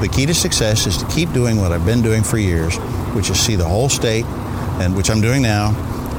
[0.00, 2.76] The key to success is to keep doing what I've been doing for years,
[3.14, 4.24] which is see the whole state,
[4.80, 5.72] and which I'm doing now.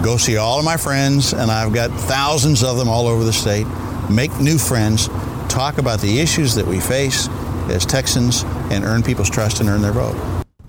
[0.04, 3.34] Go see all of my friends, and I've got thousands of them all over the
[3.34, 3.66] state.
[4.10, 5.08] make new friends,
[5.54, 7.30] talk about the issues that we face
[7.70, 10.18] as Texans, and earn people's trust and earn their vote.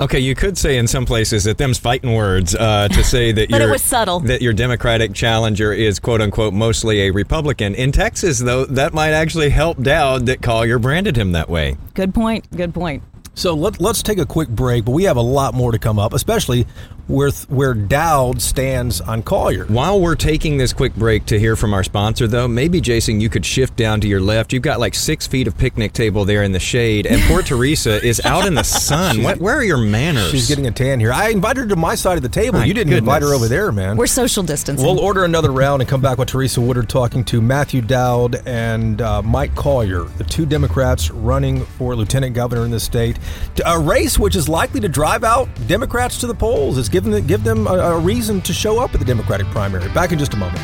[0.01, 3.49] Okay, you could say in some places that them's fighting words uh, to say that
[3.51, 4.21] But it your was subtle.
[4.21, 7.75] that your Democratic challenger is quote unquote mostly a Republican.
[7.75, 11.77] In Texas, though, that might actually help Dowd that Collier branded him that way.
[11.95, 12.49] Good point.
[12.57, 13.03] Good point.
[13.35, 15.99] So let, let's take a quick break, but we have a lot more to come
[15.99, 16.67] up, especially
[17.09, 19.67] with where Dowd stands on Collier.
[19.67, 23.29] While we're taking this quick break to hear from our sponsor, though, maybe Jason, you
[23.29, 24.53] could shift down to your left.
[24.53, 28.03] You've got like six feet of picnic table there in the shade, and poor Teresa
[28.03, 29.23] is out in the sun.
[29.23, 30.31] What, where are your manners?
[30.31, 31.13] She's getting a tan here.
[31.13, 32.61] I invited her to my side of the table.
[32.61, 33.97] My you didn't invite her over there, man.
[33.97, 34.87] We're social distancing.
[34.87, 39.03] We'll order another round and come back with Teresa Woodard talking to Matthew Dowd and
[39.03, 43.19] uh, Mike Collier, the two Democrats running for lieutenant governor in the state.
[43.65, 46.79] A race which is likely to drive out Democrats to the polls.
[46.79, 49.89] It's given give them a, a reason to show up at the Democratic primary.
[49.93, 50.61] Back in just a moment.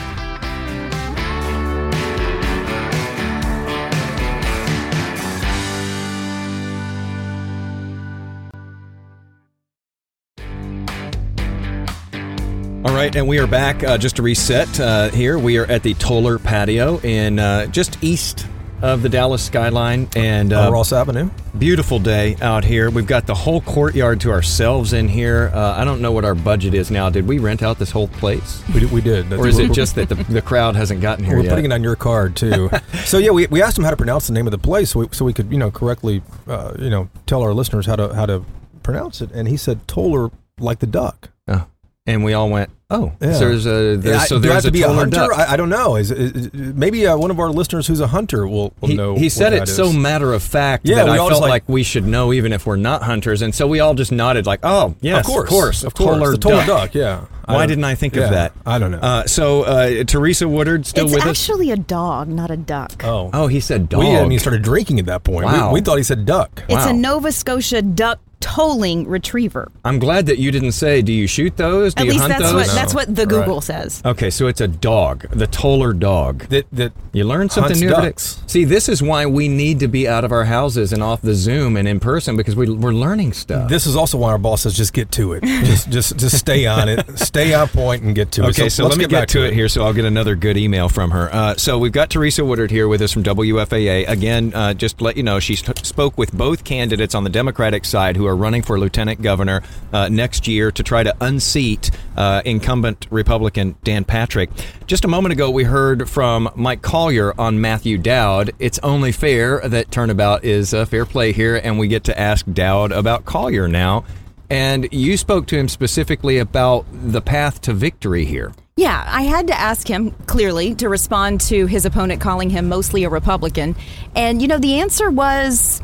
[12.82, 13.84] All right, and we are back.
[13.84, 18.02] Uh, just to reset uh, here, we are at the Toller Patio in uh, just
[18.02, 18.46] east
[18.82, 21.28] of the Dallas skyline, and Uh, uh, Ross Avenue.
[21.58, 22.90] beautiful day out here.
[22.90, 25.50] We've got the whole courtyard to ourselves in here.
[25.54, 27.10] Uh, I don't know what our budget is now.
[27.10, 28.92] Did we rent out this whole place, We did.
[28.92, 29.32] We did.
[29.32, 31.50] or is it just that the, the crowd hasn't gotten here We're yet?
[31.50, 32.70] putting it on your card too.
[33.04, 35.00] so yeah, we, we asked him how to pronounce the name of the place, so
[35.00, 38.14] we, so we could you know correctly uh, you know tell our listeners how to
[38.14, 38.44] how to
[38.82, 41.30] pronounce it, and he said Toller like the duck.
[41.48, 41.66] Oh.
[42.10, 43.34] And we all went, oh, Yeah.
[43.34, 45.32] so there's a there's, Yeah, so do I there's have to a be a hunter?
[45.32, 45.94] I, I don't know.
[45.94, 49.14] Is, is- maybe uh, one of our listeners who's a hunter will, will he, know.
[49.14, 49.96] he said it so is.
[49.96, 52.74] matter of fact Yeah, that I felt like, like- we should know even if we're
[52.76, 55.84] not hunters, and so we all just nodded like, "Oh, yes, of course, of course,
[55.84, 56.66] of course, the duck.
[56.66, 56.94] duck.
[56.94, 57.26] Yeah.
[57.52, 58.52] Why don't- didn't I think yeah, of that?
[58.66, 58.98] I don't know.
[58.98, 61.28] Uh, so uh, Teresa Woodard still it's with us.
[61.30, 63.02] actually a dog, not a duck.
[63.04, 64.00] oh, Oh, he said dog.
[64.00, 65.46] we hadn't even started drinking at that point.
[65.46, 65.68] Wow.
[65.72, 66.62] We, we thought he said duck.
[66.68, 66.90] It's Wow.
[66.90, 69.70] a Nova Scotia duck tolling retriever.
[69.84, 71.02] I'm glad that you didn't say.
[71.02, 71.92] Do you shoot those?
[71.92, 72.54] Do At you least hunt that's those?
[72.68, 73.28] what that's what the Right.
[73.28, 74.00] Google says.
[74.02, 76.46] Okay, so it's a dog, the Toller dog.
[76.48, 78.42] That that You learned something new ducks.
[78.46, 81.34] See, this is why we need to be out of our houses and off the
[81.34, 83.68] Zoom and in person because we, we're learning stuff.
[83.68, 85.42] This is also why our boss says just get to it.
[85.44, 87.18] just just just stay on it.
[87.18, 88.50] Stay on point and get to it.
[88.50, 90.34] Okay, so, let's let me get get, back to it here so I'll get another
[90.34, 91.32] good email from her.
[91.32, 94.08] Uh, so we've got Teresa Woodard here with us from WFAA.
[94.08, 97.30] Again, uh, just to let you know, she st- spoke with both candidates on the
[97.30, 101.90] Democratic side who are running for lieutenant governor uh, next year to try to unseat
[102.16, 104.50] uh, incumbent Republican Dan Patrick.
[104.86, 108.52] Just a moment ago, we heard from Mike Collier on Matthew Dowd.
[108.58, 112.92] It's only fair that turnabout is fair play here, and we get to ask Dowd
[112.92, 114.04] about Collier now.
[114.50, 118.52] And you spoke to him specifically about the path to victory here.
[118.76, 123.04] Yeah, I had to ask him clearly to respond to his opponent calling him mostly
[123.04, 123.76] a Republican.
[124.16, 125.82] And, you know, the answer was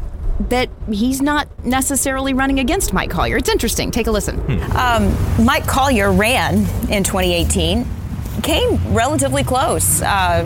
[0.49, 3.37] that he's not necessarily running against Mike Collier.
[3.37, 3.91] It's interesting.
[3.91, 4.37] Take a listen.
[5.45, 6.59] Mike Collier ran
[6.91, 7.87] in 2018,
[8.43, 10.03] came relatively close.
[10.03, 10.45] Uh,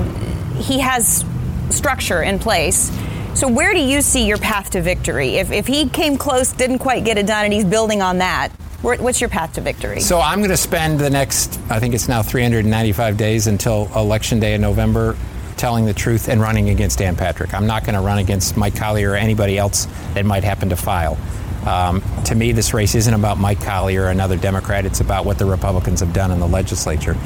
[0.58, 1.24] he has
[1.70, 2.90] structure in place.
[3.34, 5.36] So, where do you see your path to victory?
[5.36, 8.50] If, if he came close, didn't quite get it done, and he's building on that,
[8.82, 10.00] what's your path to victory?
[10.00, 14.40] So I'm going to spend the next, I think it's now 395 days until election
[14.40, 15.16] day in November,
[15.56, 17.52] telling the truth and running against Dan Patrick.
[17.52, 20.76] I'm not going to run against Mike Collier or anybody else that might happen to
[20.76, 21.18] file.
[21.66, 24.86] Um, to me, this race isn't about Mike Collier or another Democrat.
[24.86, 27.16] It's about what the Republicans have done in the legislature.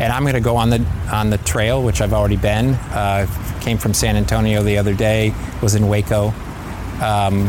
[0.00, 2.74] And I'm going to go on the on the trail, which I've already been.
[2.74, 3.26] Uh,
[3.60, 5.34] came from San Antonio the other day.
[5.62, 6.32] Was in Waco
[7.00, 7.48] um,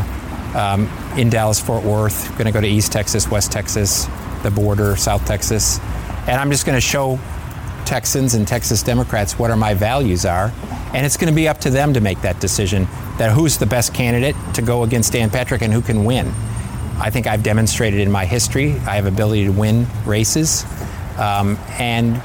[0.54, 2.28] um, in Dallas, Fort Worth.
[2.32, 4.06] Going to go to East Texas, West Texas,
[4.42, 5.78] the border, South Texas,
[6.26, 7.18] and I'm just going to show
[7.84, 10.52] Texans and Texas Democrats what are my values are,
[10.94, 12.86] and it's going to be up to them to make that decision
[13.18, 16.28] that who's the best candidate to go against Dan Patrick and who can win.
[16.98, 20.64] I think I've demonstrated in my history I have ability to win races,
[21.18, 22.20] um, and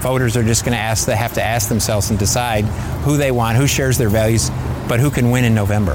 [0.00, 2.64] voters are just going to ask they have to ask themselves and decide
[3.04, 4.50] who they want, who shares their values,
[4.88, 5.92] but who can win in November.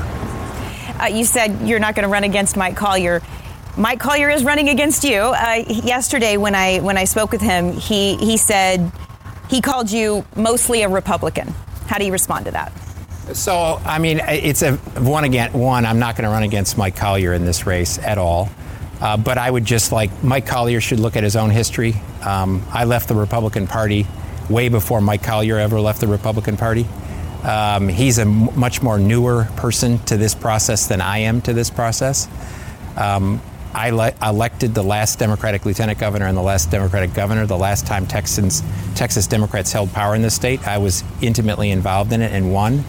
[1.00, 3.22] Uh, you said you're not going to run against Mike Collier.
[3.78, 5.18] Mike Collier is running against you.
[5.18, 8.92] Uh, yesterday, when I when I spoke with him, he he said
[9.50, 11.54] he called you mostly a Republican.
[11.88, 12.72] How do you respond to that?
[13.34, 15.52] So, I mean, it's a one again.
[15.54, 18.50] One, I'm not going to run against Mike Collier in this race at all.
[19.02, 21.96] Uh, but I would just like Mike Collier should look at his own history.
[22.26, 24.08] Um, I left the Republican Party
[24.50, 26.86] way before Mike Collier ever left the Republican Party.
[27.44, 31.54] Um, he's a m- much more newer person to this process than I am to
[31.54, 32.28] this process.
[32.96, 33.42] Um,
[33.74, 37.46] I le- elected the last Democratic lieutenant governor and the last Democratic governor.
[37.46, 38.64] The last time Texans,
[38.96, 42.86] Texas Democrats held power in the state, I was intimately involved in it and won.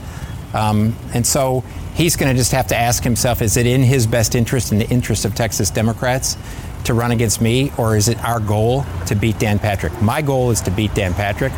[0.55, 1.65] Um, and so
[1.97, 4.79] he's going to just have to ask himself: Is it in his best interest, in
[4.79, 6.37] the interest of Texas Democrats,
[6.85, 10.01] to run against me, or is it our goal to beat Dan Patrick?
[10.01, 11.53] My goal is to beat Dan Patrick.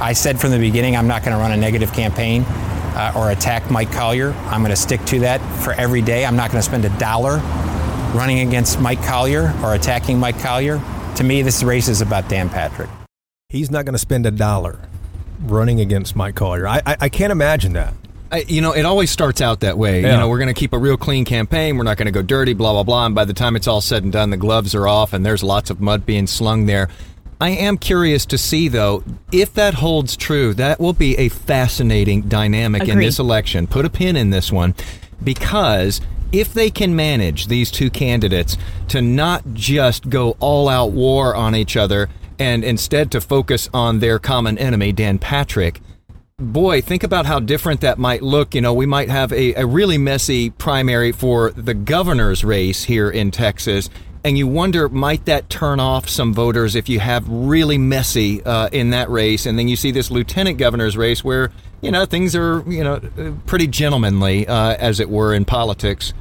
[0.00, 3.30] I said from the beginning I'm not going to run a negative campaign uh, or
[3.30, 4.32] attack Mike Collier.
[4.46, 6.24] I'm going to stick to that for every day.
[6.24, 7.38] I'm not going to spend a dollar
[8.14, 10.82] running against Mike Collier or attacking Mike Collier.
[11.16, 12.88] To me, this race is about Dan Patrick.
[13.48, 14.80] He's not going to spend a dollar
[15.40, 16.66] running against Mike Collier.
[16.66, 17.94] I, I, I can't imagine that.
[18.32, 20.00] I, you know, it always starts out that way.
[20.00, 20.12] Yeah.
[20.12, 21.76] You know, we're going to keep a real clean campaign.
[21.76, 23.06] We're not going to go dirty, blah, blah, blah.
[23.06, 25.42] And by the time it's all said and done, the gloves are off and there's
[25.42, 26.88] lots of mud being slung there.
[27.42, 29.02] I am curious to see, though,
[29.32, 33.66] if that holds true, that will be a fascinating dynamic in this election.
[33.66, 34.74] Put a pin in this one
[35.22, 38.56] because if they can manage these two candidates
[38.88, 42.08] to not just go all out war on each other
[42.38, 45.80] and instead to focus on their common enemy, Dan Patrick,
[46.42, 48.54] boy, think about how different that might look.
[48.54, 53.10] You know, we might have a, a really messy primary for the governor's race here
[53.10, 53.88] in Texas.
[54.24, 58.68] And you wonder, might that turn off some voters if you have really messy uh,
[58.70, 59.46] in that race?
[59.46, 63.00] And then you see this lieutenant governor's race where, you know, things are, you know,
[63.46, 66.12] pretty gentlemanly, uh, as it were, in politics.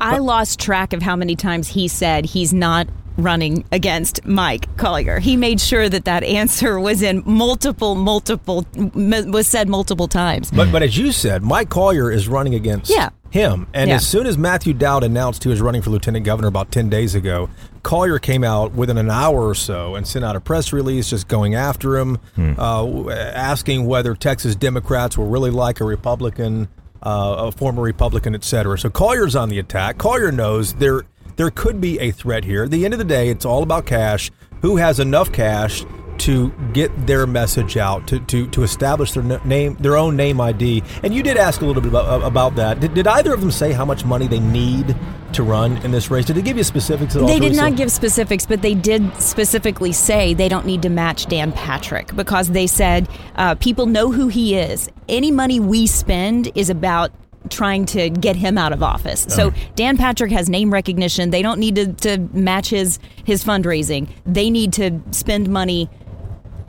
[0.00, 2.88] I lost track of how many times he said he's not
[3.22, 5.18] running against Mike Collier.
[5.18, 10.50] He made sure that that answer was in multiple, multiple, m- was said multiple times.
[10.50, 13.10] But but as you said, Mike Collier is running against Yeah.
[13.30, 13.66] him.
[13.74, 13.96] And Yeah.
[13.96, 17.14] as soon as Matthew Dowd announced he was running for lieutenant governor about 10 days
[17.14, 17.48] ago,
[17.82, 21.28] Collier came out within an hour or so and sent out a press release just
[21.28, 22.18] going after him,
[22.58, 26.68] uh, asking whether Texas Democrats were really like a Republican,
[27.02, 28.78] uh, a former Republican, et cetera.
[28.78, 29.96] So Collier's on the attack.
[29.96, 31.02] Collier knows there
[31.36, 32.64] there could be a threat here.
[32.64, 34.30] At the end of the day, it's all about cash.
[34.62, 35.84] Who has enough cash
[36.20, 40.82] to get their message out, to, to, to establish their name, their own name ID.
[41.02, 42.78] And you did ask a little bit about, about that.
[42.78, 44.94] Did, did either of them say how much money they need
[45.32, 46.26] to run in this race?
[46.26, 47.28] Did they give you specifics at all?
[47.28, 51.24] They did not give specifics, but they did specifically say they don't need to match
[51.24, 54.90] Dan Patrick because they said uh, people know who he is.
[55.08, 57.12] Any money we spend is about
[57.48, 59.26] trying to get him out of office.
[59.28, 61.30] So Dan Patrick has name recognition.
[61.30, 64.08] They don't need to, to match his his fundraising.
[64.26, 65.88] They need to spend money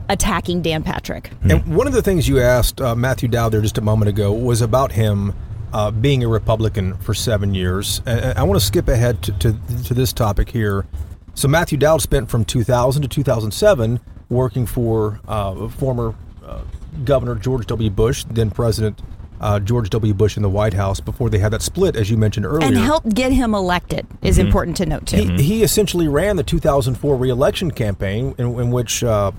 [0.08, 1.30] attacking Dan Patrick.
[1.42, 4.32] And one of the things you asked uh, Matthew Dowd there just a moment ago
[4.32, 5.34] was about him
[5.72, 8.00] uh, being a Republican for seven years.
[8.06, 10.86] And and I want to skip ahead to, to, to this topic here.
[11.34, 16.14] So Matthew Dowd spent from 2000 to 2007 working for uh, former
[16.44, 16.62] uh,
[17.04, 17.90] Governor George W.
[17.90, 19.00] Bush, then President
[19.42, 20.14] uh, George W.
[20.14, 22.66] Bush in the White House before they had that split, as you mentioned earlier.
[22.66, 25.16] And helped get him elected is important to note too.
[25.16, 29.32] He, he essentially ran the 2004 reelection campaign in, in which uh,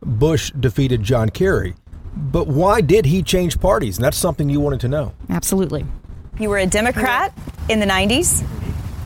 [0.00, 1.74] Bush defeated John Kerry.
[2.16, 3.98] But why did he change parties?
[3.98, 5.12] And that's something you wanted to know.
[5.28, 5.84] Absolutely.
[6.38, 7.36] You were a Democrat
[7.68, 8.46] in the 90s,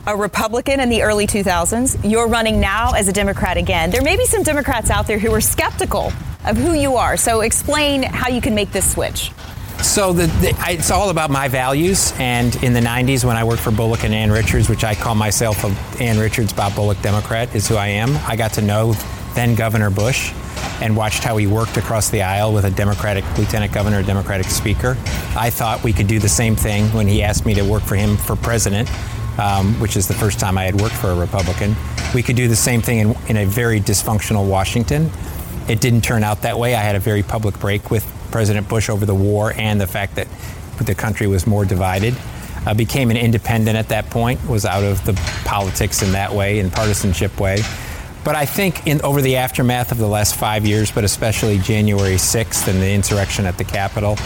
[0.05, 2.09] a Republican in the early 2000s.
[2.09, 3.89] You're running now as a Democrat again.
[3.89, 6.11] There may be some Democrats out there who are skeptical
[6.45, 7.17] of who you are.
[7.17, 9.31] So explain how you can make this switch.
[9.81, 12.13] So the, the, it's all about my values.
[12.17, 15.15] And in the 90s, when I worked for Bullock and Ann Richards, which I call
[15.15, 18.15] myself a Ann Richards, Bob Bullock Democrat, is who I am.
[18.27, 18.93] I got to know
[19.35, 20.33] then Governor Bush
[20.81, 24.47] and watched how he worked across the aisle with a Democratic lieutenant governor, a Democratic
[24.47, 24.97] speaker.
[25.35, 27.95] I thought we could do the same thing when he asked me to work for
[27.95, 28.89] him for president.
[29.35, 31.75] Um, which is the first time I had worked for a Republican.
[32.13, 35.09] We could do the same thing in, in a very dysfunctional Washington.
[35.67, 36.75] It didn't turn out that way.
[36.75, 40.15] I had a very public break with President Bush over the war and the fact
[40.15, 40.27] that
[40.81, 42.15] the country was more divided.
[42.65, 45.13] I became an independent at that point, was out of the
[45.45, 47.59] politics in that way, in partisanship way.
[48.23, 52.15] But I think in over the aftermath of the last five years, but especially January
[52.15, 54.17] 6th and the insurrection at the Capitol,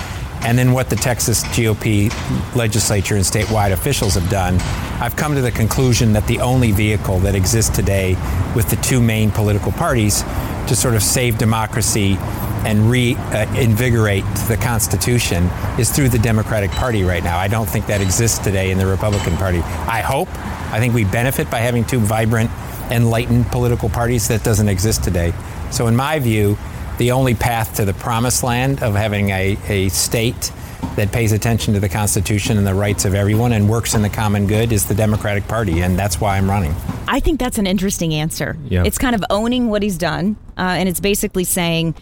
[0.41, 2.09] and then what the Texas GOP
[2.55, 4.57] legislature and statewide officials have done,
[5.01, 8.15] I've come to the conclusion that the only vehicle that exists today
[8.55, 10.23] with the two main political parties
[10.67, 12.17] to sort of save democracy
[12.65, 15.45] and reinvigorate the Constitution
[15.79, 17.37] is through the Democratic Party right now.
[17.37, 19.59] I don't think that exists today in the Republican Party.
[19.59, 20.29] I hope.
[20.71, 22.51] I think we benefit by having two vibrant,
[22.91, 25.33] enlightened political parties that doesn't exist today.
[25.71, 26.57] So, in my view,
[26.97, 30.51] the only path to the promised land of having a, a state
[30.95, 34.09] that pays attention to the Constitution and the rights of everyone and works in the
[34.09, 36.73] common good is the Democratic Party, and that's why I'm running.
[37.07, 38.57] I think that's an interesting answer.
[38.67, 38.83] Yeah.
[38.83, 41.95] It's kind of owning what he's done, uh, and it's basically saying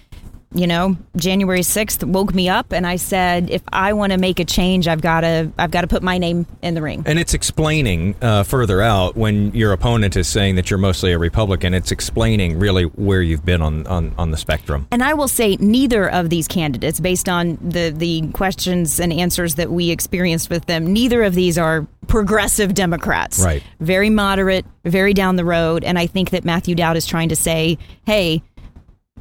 [0.56, 4.40] you know, January 6th woke me up and I said, if I want to make
[4.40, 7.04] a change, I've got to, I've got to put my name in the ring.
[7.06, 11.20] And it's explaining uh, further out when your opponent is saying that you're mostly a
[11.20, 11.74] Republican.
[11.74, 14.88] It's explaining really where you've been on, on, on the spectrum.
[14.92, 19.56] And I will say neither of these candidates, based on the, the questions and answers
[19.56, 23.44] that we experienced with them, neither of these are progressive Democrats.
[23.44, 23.64] Right.
[23.82, 25.84] Very moderate, very down the road.
[25.84, 28.42] And I think that Matthew Dowd is trying to say, hey,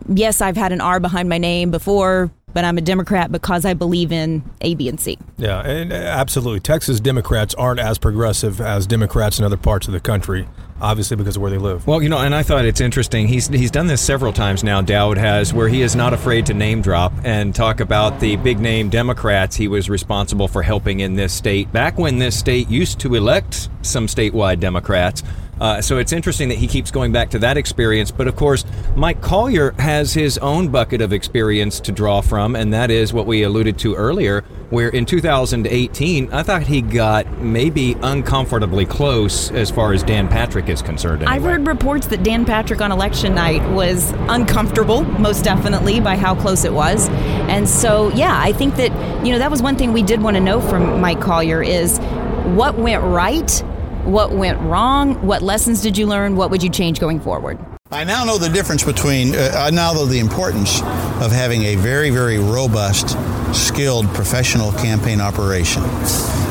[0.08, 3.74] yes, I've had an R behind my name before, but I'm a Democrat because I
[3.74, 5.18] believe in A, B, and C.
[5.36, 6.60] Yeah, and uh, absolutely.
[6.60, 10.46] Texas Democrats aren't as progressive as Democrats in other parts of the country,
[10.80, 11.86] obviously because of where they live.
[11.86, 13.26] Well, you know, and I thought it's interesting.
[13.26, 14.80] He's he's done this several times now.
[14.80, 18.60] Dowd has, where he is not afraid to name drop and talk about the big
[18.60, 23.00] name Democrats he was responsible for helping in this state back when this state used
[23.00, 25.22] to elect some statewide Democrats.
[25.60, 28.10] Uh, so it's interesting that he keeps going back to that experience.
[28.10, 28.64] But of course,
[28.96, 33.26] Mike Collier has his own bucket of experience to draw from, and that is what
[33.26, 39.70] we alluded to earlier, where in 2018, I thought he got maybe uncomfortably close as
[39.70, 41.22] far as Dan Patrick is concerned.
[41.22, 41.36] Anyway.
[41.36, 46.34] I've heard reports that Dan Patrick on election night was uncomfortable, most definitely, by how
[46.34, 47.08] close it was.
[47.48, 48.90] And so, yeah, I think that,
[49.24, 51.98] you know, that was one thing we did want to know from Mike Collier is
[52.44, 53.62] what went right
[54.04, 55.14] what went wrong?
[55.26, 56.36] What lessons did you learn?
[56.36, 57.58] What would you change going forward?
[57.90, 60.80] I now know the difference between, uh, I now know the importance
[61.22, 63.16] of having a very, very robust,
[63.54, 65.82] skilled professional campaign operation.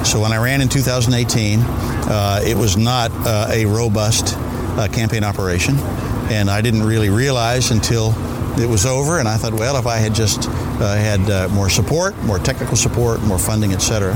[0.05, 5.23] So when I ran in 2018, uh, it was not uh, a robust uh, campaign
[5.23, 5.75] operation.
[6.29, 8.13] And I didn't really realize until
[8.59, 9.19] it was over.
[9.19, 12.77] And I thought, well, if I had just uh, had uh, more support, more technical
[12.77, 14.13] support, more funding, et cetera,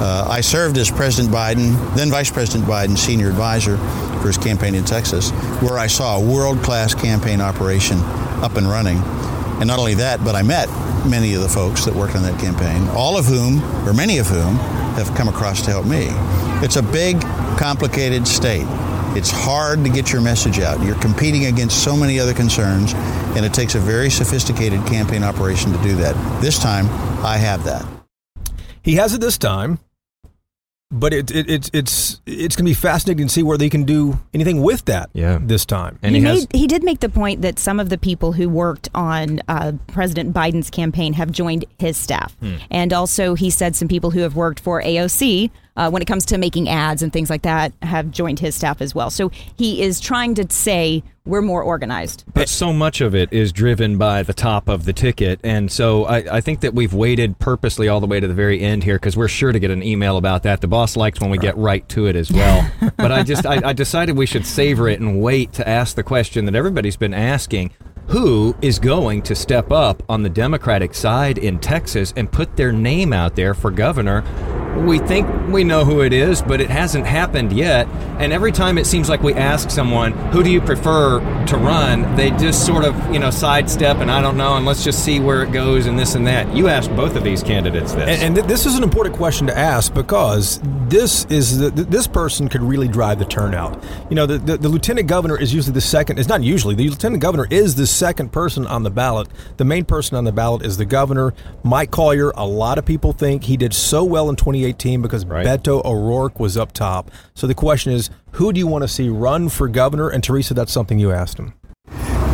[0.00, 3.76] uh, I served as President Biden, then Vice President Biden's senior advisor
[4.20, 5.30] for his campaign in Texas,
[5.60, 7.98] where I saw a world class campaign operation
[8.42, 8.98] up and running.
[9.58, 10.68] And not only that, but I met
[11.06, 14.26] many of the folks that worked on that campaign, all of whom, or many of
[14.26, 14.56] whom,
[14.96, 16.08] have come across to help me.
[16.64, 17.20] It's a big,
[17.58, 18.66] complicated state.
[19.14, 20.82] It's hard to get your message out.
[20.82, 22.94] You're competing against so many other concerns,
[23.36, 26.14] and it takes a very sophisticated campaign operation to do that.
[26.40, 26.86] This time,
[27.24, 27.91] I have that.
[28.82, 29.78] He has it this time
[30.92, 33.84] but it, it, it's it's it's going to be fascinating to see where they can
[33.84, 35.38] do anything with that yeah.
[35.40, 35.98] this time.
[36.02, 38.48] And he, he, made, he did make the point that some of the people who
[38.48, 42.56] worked on uh, President Biden's campaign have joined his staff, hmm.
[42.70, 46.24] and also he said some people who have worked for AOC uh, when it comes
[46.26, 49.10] to making ads and things like that have joined his staff as well.
[49.10, 52.24] So he is trying to say we're more organized.
[52.34, 55.38] But so much of it is driven by the top of the ticket.
[55.44, 58.60] And so I, I think that we've waited purposely all the way to the very
[58.60, 60.60] end here because we're sure to get an email about that.
[60.60, 62.68] The boss likes when we get right to it as well.
[62.96, 66.02] but I just I, I decided we should savor it and wait to ask the
[66.02, 67.70] question that everybody's been asking
[68.08, 72.72] who is going to step up on the Democratic side in Texas and put their
[72.72, 74.22] name out there for governor
[74.76, 77.86] we think we know who it is, but it hasn't happened yet.
[78.18, 82.16] And every time it seems like we ask someone, who do you prefer to run?
[82.16, 85.20] They just sort of, you know, sidestep and I don't know, and let's just see
[85.20, 86.54] where it goes and this and that.
[86.54, 88.08] You asked both of these candidates this.
[88.08, 92.06] And, and th- this is an important question to ask because this is the, this
[92.06, 93.82] person could really drive the turnout.
[94.08, 96.88] You know, the, the, the lieutenant governor is usually the second, it's not usually, the
[96.88, 99.28] lieutenant governor is the second person on the ballot.
[99.56, 101.34] The main person on the ballot is the governor.
[101.62, 105.24] Mike Collier, a lot of people think he did so well in 2018 2018 because
[105.26, 105.46] right.
[105.46, 107.10] Beto O'Rourke was up top.
[107.34, 110.08] So the question is, who do you want to see run for governor?
[110.08, 111.54] And Teresa, that's something you asked him.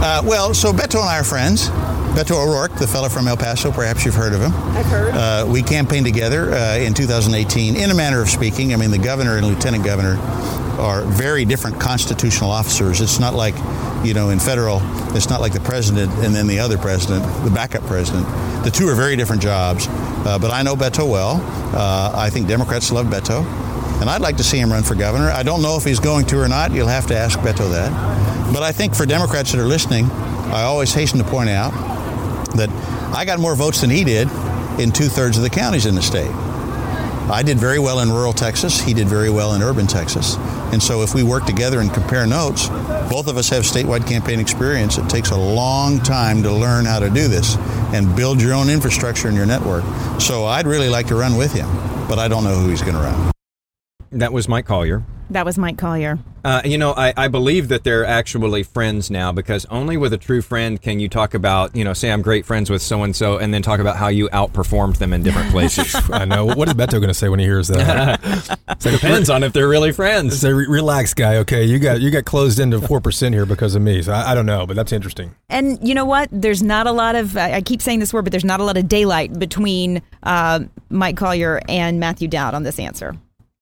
[0.00, 1.68] Uh, well, so Beto and I are friends.
[2.14, 4.52] Beto O'Rourke, the fellow from El Paso, perhaps you've heard of him.
[4.54, 5.14] I've heard.
[5.14, 8.72] Uh, we campaigned together uh, in 2018, in a manner of speaking.
[8.72, 10.16] I mean, the governor and lieutenant governor
[10.78, 13.00] are very different constitutional officers.
[13.00, 13.54] It's not like,
[14.04, 14.80] you know, in federal,
[15.14, 18.26] it's not like the president and then the other president, the backup president.
[18.64, 19.86] The two are very different jobs.
[19.88, 21.40] Uh, but I know Beto well.
[21.74, 23.44] Uh, I think Democrats love Beto.
[24.00, 25.30] And I'd like to see him run for governor.
[25.30, 26.72] I don't know if he's going to or not.
[26.72, 28.52] You'll have to ask Beto that.
[28.52, 31.72] But I think for Democrats that are listening, I always hasten to point out
[32.56, 32.70] that
[33.14, 34.28] I got more votes than he did
[34.78, 36.30] in two thirds of the counties in the state.
[37.30, 38.80] I did very well in rural Texas.
[38.80, 40.36] He did very well in urban Texas.
[40.72, 42.68] And so if we work together and compare notes,
[43.10, 44.98] both of us have statewide campaign experience.
[44.98, 47.56] It takes a long time to learn how to do this
[47.94, 49.84] and build your own infrastructure and your network.
[50.20, 51.68] So I'd really like to run with him,
[52.08, 53.32] but I don't know who he's going to run.
[54.12, 55.04] That was Mike Collier.
[55.30, 56.18] That was Mike Collier.
[56.44, 60.18] Uh, you know, I, I believe that they're actually friends now because only with a
[60.18, 63.14] true friend can you talk about, you know, say I'm great friends with so and
[63.14, 65.94] so, and then talk about how you outperformed them in different places.
[66.12, 66.46] I know.
[66.46, 68.20] What is Beto going to say when he hears that?
[68.68, 70.38] it depends on if they're really friends.
[70.38, 71.36] Say, "Re- relax, guy.
[71.38, 74.00] Okay, you got you got closed into four percent here because of me.
[74.00, 75.34] So I, I don't know, but that's interesting.
[75.50, 76.28] And you know what?
[76.32, 78.64] There's not a lot of, I I keep saying this word, but there's not a
[78.64, 83.16] lot of daylight between uh, Mike Collier and Matthew Dowd on this answer.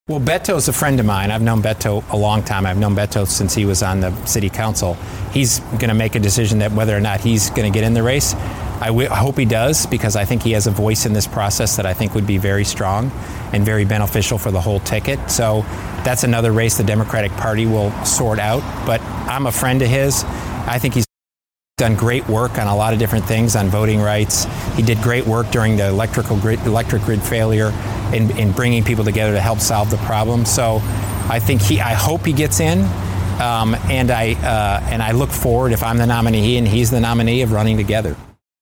[0.09, 1.31] Well, Beto's a friend of mine.
[1.31, 2.65] I've known Beto a long time.
[2.65, 4.93] I've known Beto since he was on the city council.
[5.33, 7.93] He's going to make a decision that whether or not he's going to get in
[7.93, 8.33] the race.
[8.79, 11.85] I hope he does because I think he has a voice in this process that
[11.85, 13.11] I think would be very strong
[13.51, 15.29] and very beneficial for the whole ticket.
[15.29, 15.63] So
[16.05, 18.61] that's another race the Democratic Party will sort out.
[18.85, 20.23] But I'm a friend of his.
[20.23, 21.06] I think he's
[21.77, 24.47] done great work on a lot of different things on voting rights.
[24.75, 27.67] He did great work during the electrical grid, electric grid failure
[28.11, 30.43] in, in bringing people together to help solve the problem.
[30.43, 30.79] So
[31.29, 32.79] I think he, I hope he gets in.
[33.39, 36.99] Um, and I uh, and I look forward if I'm the nominee and he's the
[36.99, 38.15] nominee of running together.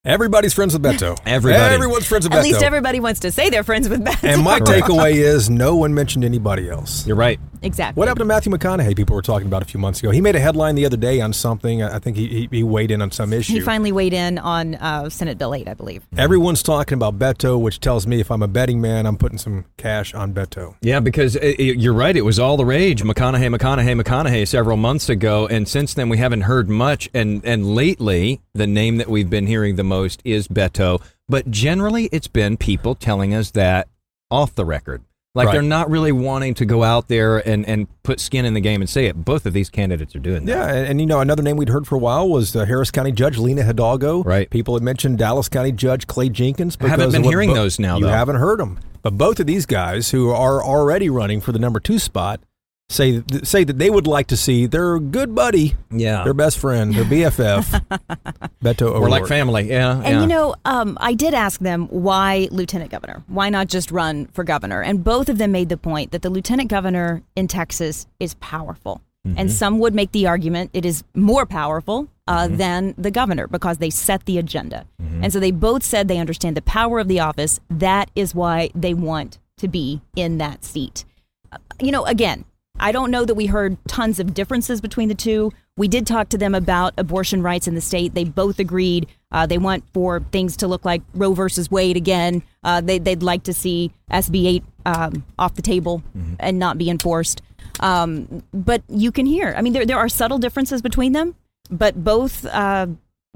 [0.04, 1.18] Everybody's friends with Beto.
[1.26, 1.74] Everybody.
[1.74, 2.40] Everyone's friends with At Beto.
[2.40, 4.28] At least everybody wants to say they're friends with Beto.
[4.28, 7.06] and my takeaway is no one mentioned anybody else.
[7.06, 7.40] You're right.
[7.66, 7.98] Exactly.
[7.98, 8.96] What happened to Matthew McConaughey?
[8.96, 10.10] People were talking about a few months ago.
[10.10, 11.82] He made a headline the other day on something.
[11.82, 13.52] I think he, he, he weighed in on some issue.
[13.52, 16.06] He finally weighed in on uh, Senate Bill 8, I believe.
[16.16, 19.66] Everyone's talking about Beto, which tells me if I'm a betting man, I'm putting some
[19.76, 20.76] cash on Beto.
[20.80, 22.16] Yeah, because uh, uh, you're right.
[22.16, 23.02] It was all the rage.
[23.02, 27.08] McConaughey, McConaughey, McConaughey several months ago, and since then we haven't heard much.
[27.12, 31.02] And and lately, the name that we've been hearing the most is Beto.
[31.28, 33.88] But generally, it's been people telling us that
[34.30, 35.02] off the record.
[35.36, 35.52] Like Right.
[35.52, 38.80] they're not really wanting to go out there and, and put skin in the game
[38.80, 39.22] and say it.
[39.22, 40.52] Both of these candidates are doing that.
[40.52, 42.90] Yeah, and, and, you know another name we'd heard for a while was uh, Harris
[42.90, 44.22] County Judge Lina Hidalgo.
[44.22, 44.48] Right.
[44.48, 46.78] People had mentioned Dallas County Judge Clay Jenkins.
[46.80, 48.10] I Haven't been hearing those now, You though.
[48.12, 51.80] haven't heard them, but both of these guys who are already running for the number
[51.80, 52.40] two spot
[52.88, 56.24] say say that they would like to see their good buddy, Yeah.
[56.24, 57.84] their best friend, their BFF,
[58.62, 59.00] Beto O'Rourke.
[59.02, 59.68] We're like family.
[59.68, 59.96] Yeah.
[59.96, 60.20] And yeah.
[60.20, 63.22] you know, um, I did ask them why lieutenant governor?
[63.26, 64.82] Why not just run for governor?
[64.82, 69.00] And both of them made the point that the lieutenant governor in Texas is powerful.
[69.36, 73.78] And some would make the argument it is more powerful uh, than the governor because
[73.78, 74.86] they set the agenda.
[75.20, 77.58] And so they both said they understand the power of the office.
[77.68, 81.04] That is why they want to be in that seat.
[81.50, 82.44] Uh, you know, again,
[82.78, 85.52] I don't know that we heard tons of differences between the two.
[85.76, 88.14] We did talk to them about abortion rights in the state.
[88.14, 92.42] They both agreed uh, they want for things to look like Roe versus Wade again.
[92.62, 96.02] Uh, they, they'd like to see SB 8 um, off the table
[96.40, 97.42] and not be enforced.
[97.80, 101.34] Um, but you can hear, I mean, there, there are subtle differences between them,
[101.70, 102.86] but both uh,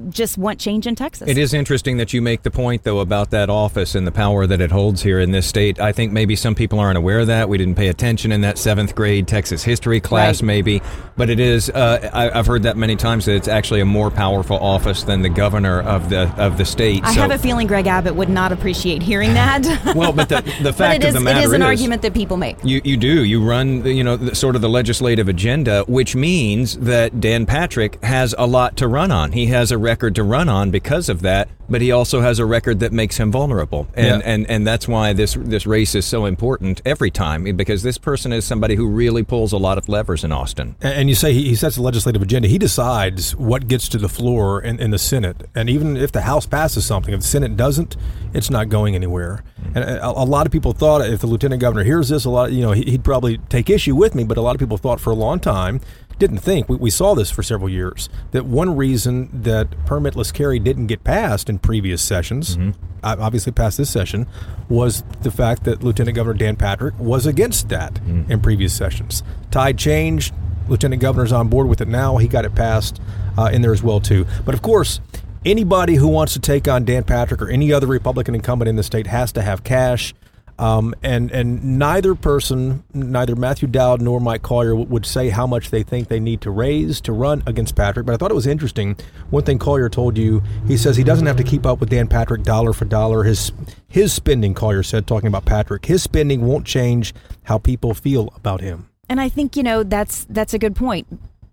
[0.08, 1.28] just want change in Texas.
[1.28, 4.46] It is interesting that you make the point, though, about that office and the power
[4.46, 5.80] that it holds here in this state.
[5.80, 7.48] I think maybe some people aren't aware of that.
[7.48, 10.46] We didn't pay attention in that seventh grade Texas history class, Right.
[10.46, 10.82] maybe.
[11.16, 11.70] But it is.
[11.70, 15.22] Uh, I, I've heard that many times that it's actually a more powerful office than
[15.22, 17.04] the governor of the of the state.
[17.04, 19.66] I so, have a feeling Greg Abbott would not appreciate hearing that.
[19.94, 22.36] well, but the, the fact is, of the matter it is an argument that people
[22.36, 22.56] make.
[22.64, 23.24] You, you do.
[23.24, 28.02] You run, you know, the, sort of the legislative agenda, which means that Dan Patrick
[28.02, 29.32] has a lot to run on.
[29.32, 32.46] He has a record to run on because of that, but he also has a
[32.46, 33.88] record that makes him vulnerable.
[33.94, 34.32] And, Yeah.
[34.32, 38.32] and, and that's why this, this race is so important every time, because this person
[38.32, 40.76] is somebody who really pulls a lot of levers in Austin.
[40.80, 42.46] And you say he, he sets the legislative agenda.
[42.46, 45.48] He decides what gets to the floor in, in the Senate.
[45.56, 47.96] And even if the House passes something, if the Senate doesn't,
[48.32, 49.42] it's not going anywhere.
[49.60, 49.76] Mm-hmm.
[49.76, 52.30] And uh, a, a lot of people thought if the lieutenant governor hears this, a
[52.30, 54.22] lot, you know, he, he'd probably take issue with me.
[54.22, 55.80] But a lot of people thought for a long time,
[56.20, 60.60] didn't think we, we saw this for several years that one reason that permitless carry
[60.60, 62.56] didn't get passed in previous sessions,
[63.02, 64.26] uh, obviously passed this session,
[64.68, 67.98] was the fact that Lieutenant Governor Dan Patrick was against that
[68.28, 69.22] in previous sessions.
[69.50, 70.32] Tide changed.
[70.68, 72.18] Lieutenant Governor's on board with it now.
[72.18, 73.00] He got it passed
[73.36, 74.24] uh, in there as well too.
[74.44, 75.00] But of course,
[75.44, 78.82] anybody who wants to take on Dan Patrick or any other Republican incumbent in the
[78.84, 80.14] state has to have cash.
[80.60, 85.46] Um, and and neither person, neither Matthew Dowd nor Mike Collier w- would say how
[85.46, 88.04] much they think they need to raise to run against Patrick.
[88.04, 88.94] But I thought it was interesting.
[89.30, 92.08] One thing Collier told you, he says he doesn't have to keep up with Dan
[92.08, 93.24] Patrick dollar for dollar.
[93.24, 93.52] His
[93.88, 98.60] his spending, Collier said, talking about Patrick, his spending won't change how people feel about
[98.60, 98.90] him.
[99.08, 101.06] And I think you know that's that's a good point.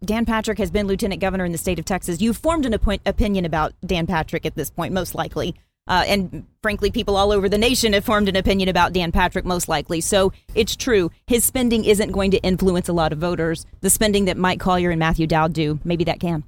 [0.03, 2.19] Dan Patrick has been lieutenant governor in the state of Texas.
[2.19, 5.55] You've formed an opin- opinion about Dan Patrick at this point, most likely.
[5.87, 9.45] Uh, and frankly, people all over the nation have formed an opinion about Dan Patrick,
[9.45, 10.01] most likely.
[10.01, 11.11] So it's true.
[11.27, 13.65] His spending isn't going to influence a lot of voters.
[13.81, 16.43] The spending that Mike Collier and Matthew Dowd do, maybe that can.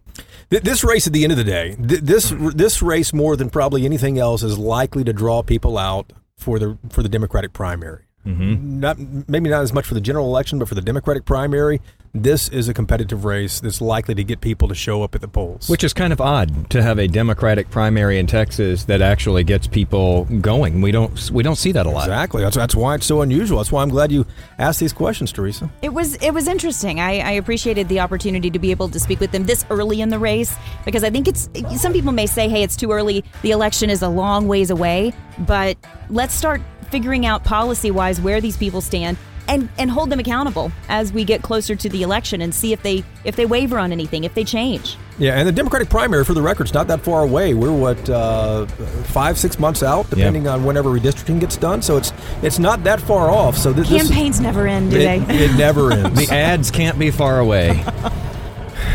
[0.50, 4.18] This race, at the end of the day, this this race more than probably anything
[4.18, 8.09] else is likely to draw people out for the for the Democratic primary.
[8.26, 8.80] Mm-hmm.
[8.80, 8.98] Not
[9.28, 11.82] maybe not as much for the general election, but for the Democratic primary,
[12.14, 15.28] this is a competitive race that's likely to get people to show up at the
[15.28, 15.70] polls.
[15.70, 19.68] Which is kind of odd to have a Democratic primary in Texas that actually gets
[19.68, 20.82] people going.
[20.82, 22.04] We don't we don't see that a lot.
[22.04, 23.60] exactly that's that's why it's so unusual.
[23.60, 24.26] That's why I'm glad you
[24.58, 25.70] asked these questions, Teresa.
[25.82, 27.00] It was it was interesting.
[27.00, 30.10] I, I appreciated the opportunity to be able to speak with them this early in
[30.10, 33.24] the race because I think it's some people may say, hey, it's too early.
[33.44, 35.78] The election is a long ways away, but
[36.10, 39.18] let's start figuring out policy wise where these people stand
[39.48, 42.84] and and hold them accountable as we get closer to the election and see if
[42.84, 44.96] they if they waver on anything, if they change.
[45.18, 47.54] Yeah, and the Democratic primary, for the record, is not that far away.
[47.54, 48.68] We're what uh,
[49.08, 51.82] five, six months out, depending on whenever redistricting gets done.
[51.82, 53.58] So it's it's not that far off.
[53.58, 55.46] So this, this- Campaigns never end, do it, they?
[55.46, 56.28] it never ends.
[56.28, 57.84] The ads can't be far away.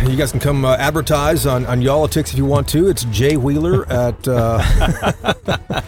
[0.07, 2.89] You guys can come uh, advertise on, on Y'all-itics if you want to.
[2.89, 4.27] It's Jay Wheeler at.
[4.29, 4.63] Uh...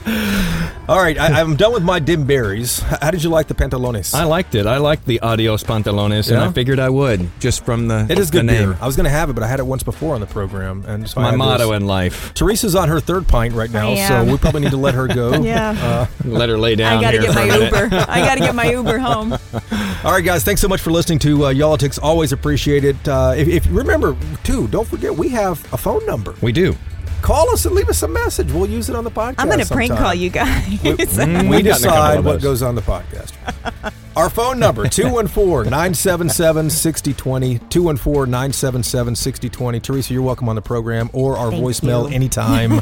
[0.88, 2.78] All right, I, I'm done with my dim berries.
[2.78, 4.14] How did you like the pantalones?
[4.14, 4.66] I liked it.
[4.66, 8.30] I liked the Adios Pantalones, and I figured I would just from the it is
[8.30, 8.70] the good name.
[8.70, 8.78] beer.
[8.80, 10.84] I was going to have it, but I had it once before on the program,
[10.86, 11.76] and so My motto this.
[11.80, 12.32] in life.
[12.34, 15.34] Teresa's on her third pint right now, so we probably need to let her go.
[15.47, 16.07] Yeah.
[16.24, 17.44] Let her lay down I gotta here get my.
[17.44, 17.88] Uber.
[18.09, 19.32] I gotta get my Uber home.
[20.05, 21.99] All right, guys, thanks so much for listening to uh, Y'all-itics.
[22.03, 22.97] Always appreciate it.
[23.09, 24.14] Uh, if, if remember,
[24.45, 26.34] too, don't forget we have a phone number.
[26.43, 26.76] We do.
[27.22, 28.53] Call us and leave us a message.
[28.53, 29.37] We'll use it on the podcast.
[29.39, 30.68] I'm gonna prank call you guys.
[30.68, 33.32] We, Mm, we we've gotten a couple decide what goes on the podcast.
[34.16, 39.82] Our phone number, 214-977-6020, 214-977-6020.
[39.82, 42.14] Teresa, you're welcome on the program or our Thank voicemail you.
[42.14, 42.80] anytime.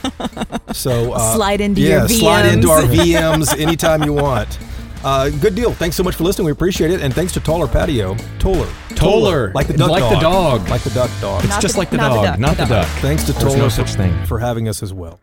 [0.72, 2.18] So uh, Slide into yeah, your VMs.
[2.20, 4.58] slide into our VMs anytime you want.
[5.04, 5.72] Uh, good deal.
[5.72, 6.46] Thanks so much for listening.
[6.46, 7.00] We appreciate it.
[7.02, 8.16] And thanks to Toller Patio.
[8.38, 8.68] Toller.
[8.94, 9.52] Toller.
[9.52, 10.60] Like the duck Like the dog.
[10.62, 10.68] dog.
[10.70, 11.40] Like the duck dog.
[11.44, 12.88] It's Not just the- like the not the dog, duck, not the the duck.
[13.00, 14.24] Thanks to There's Toller no such thing.
[14.24, 15.20] for having us as well.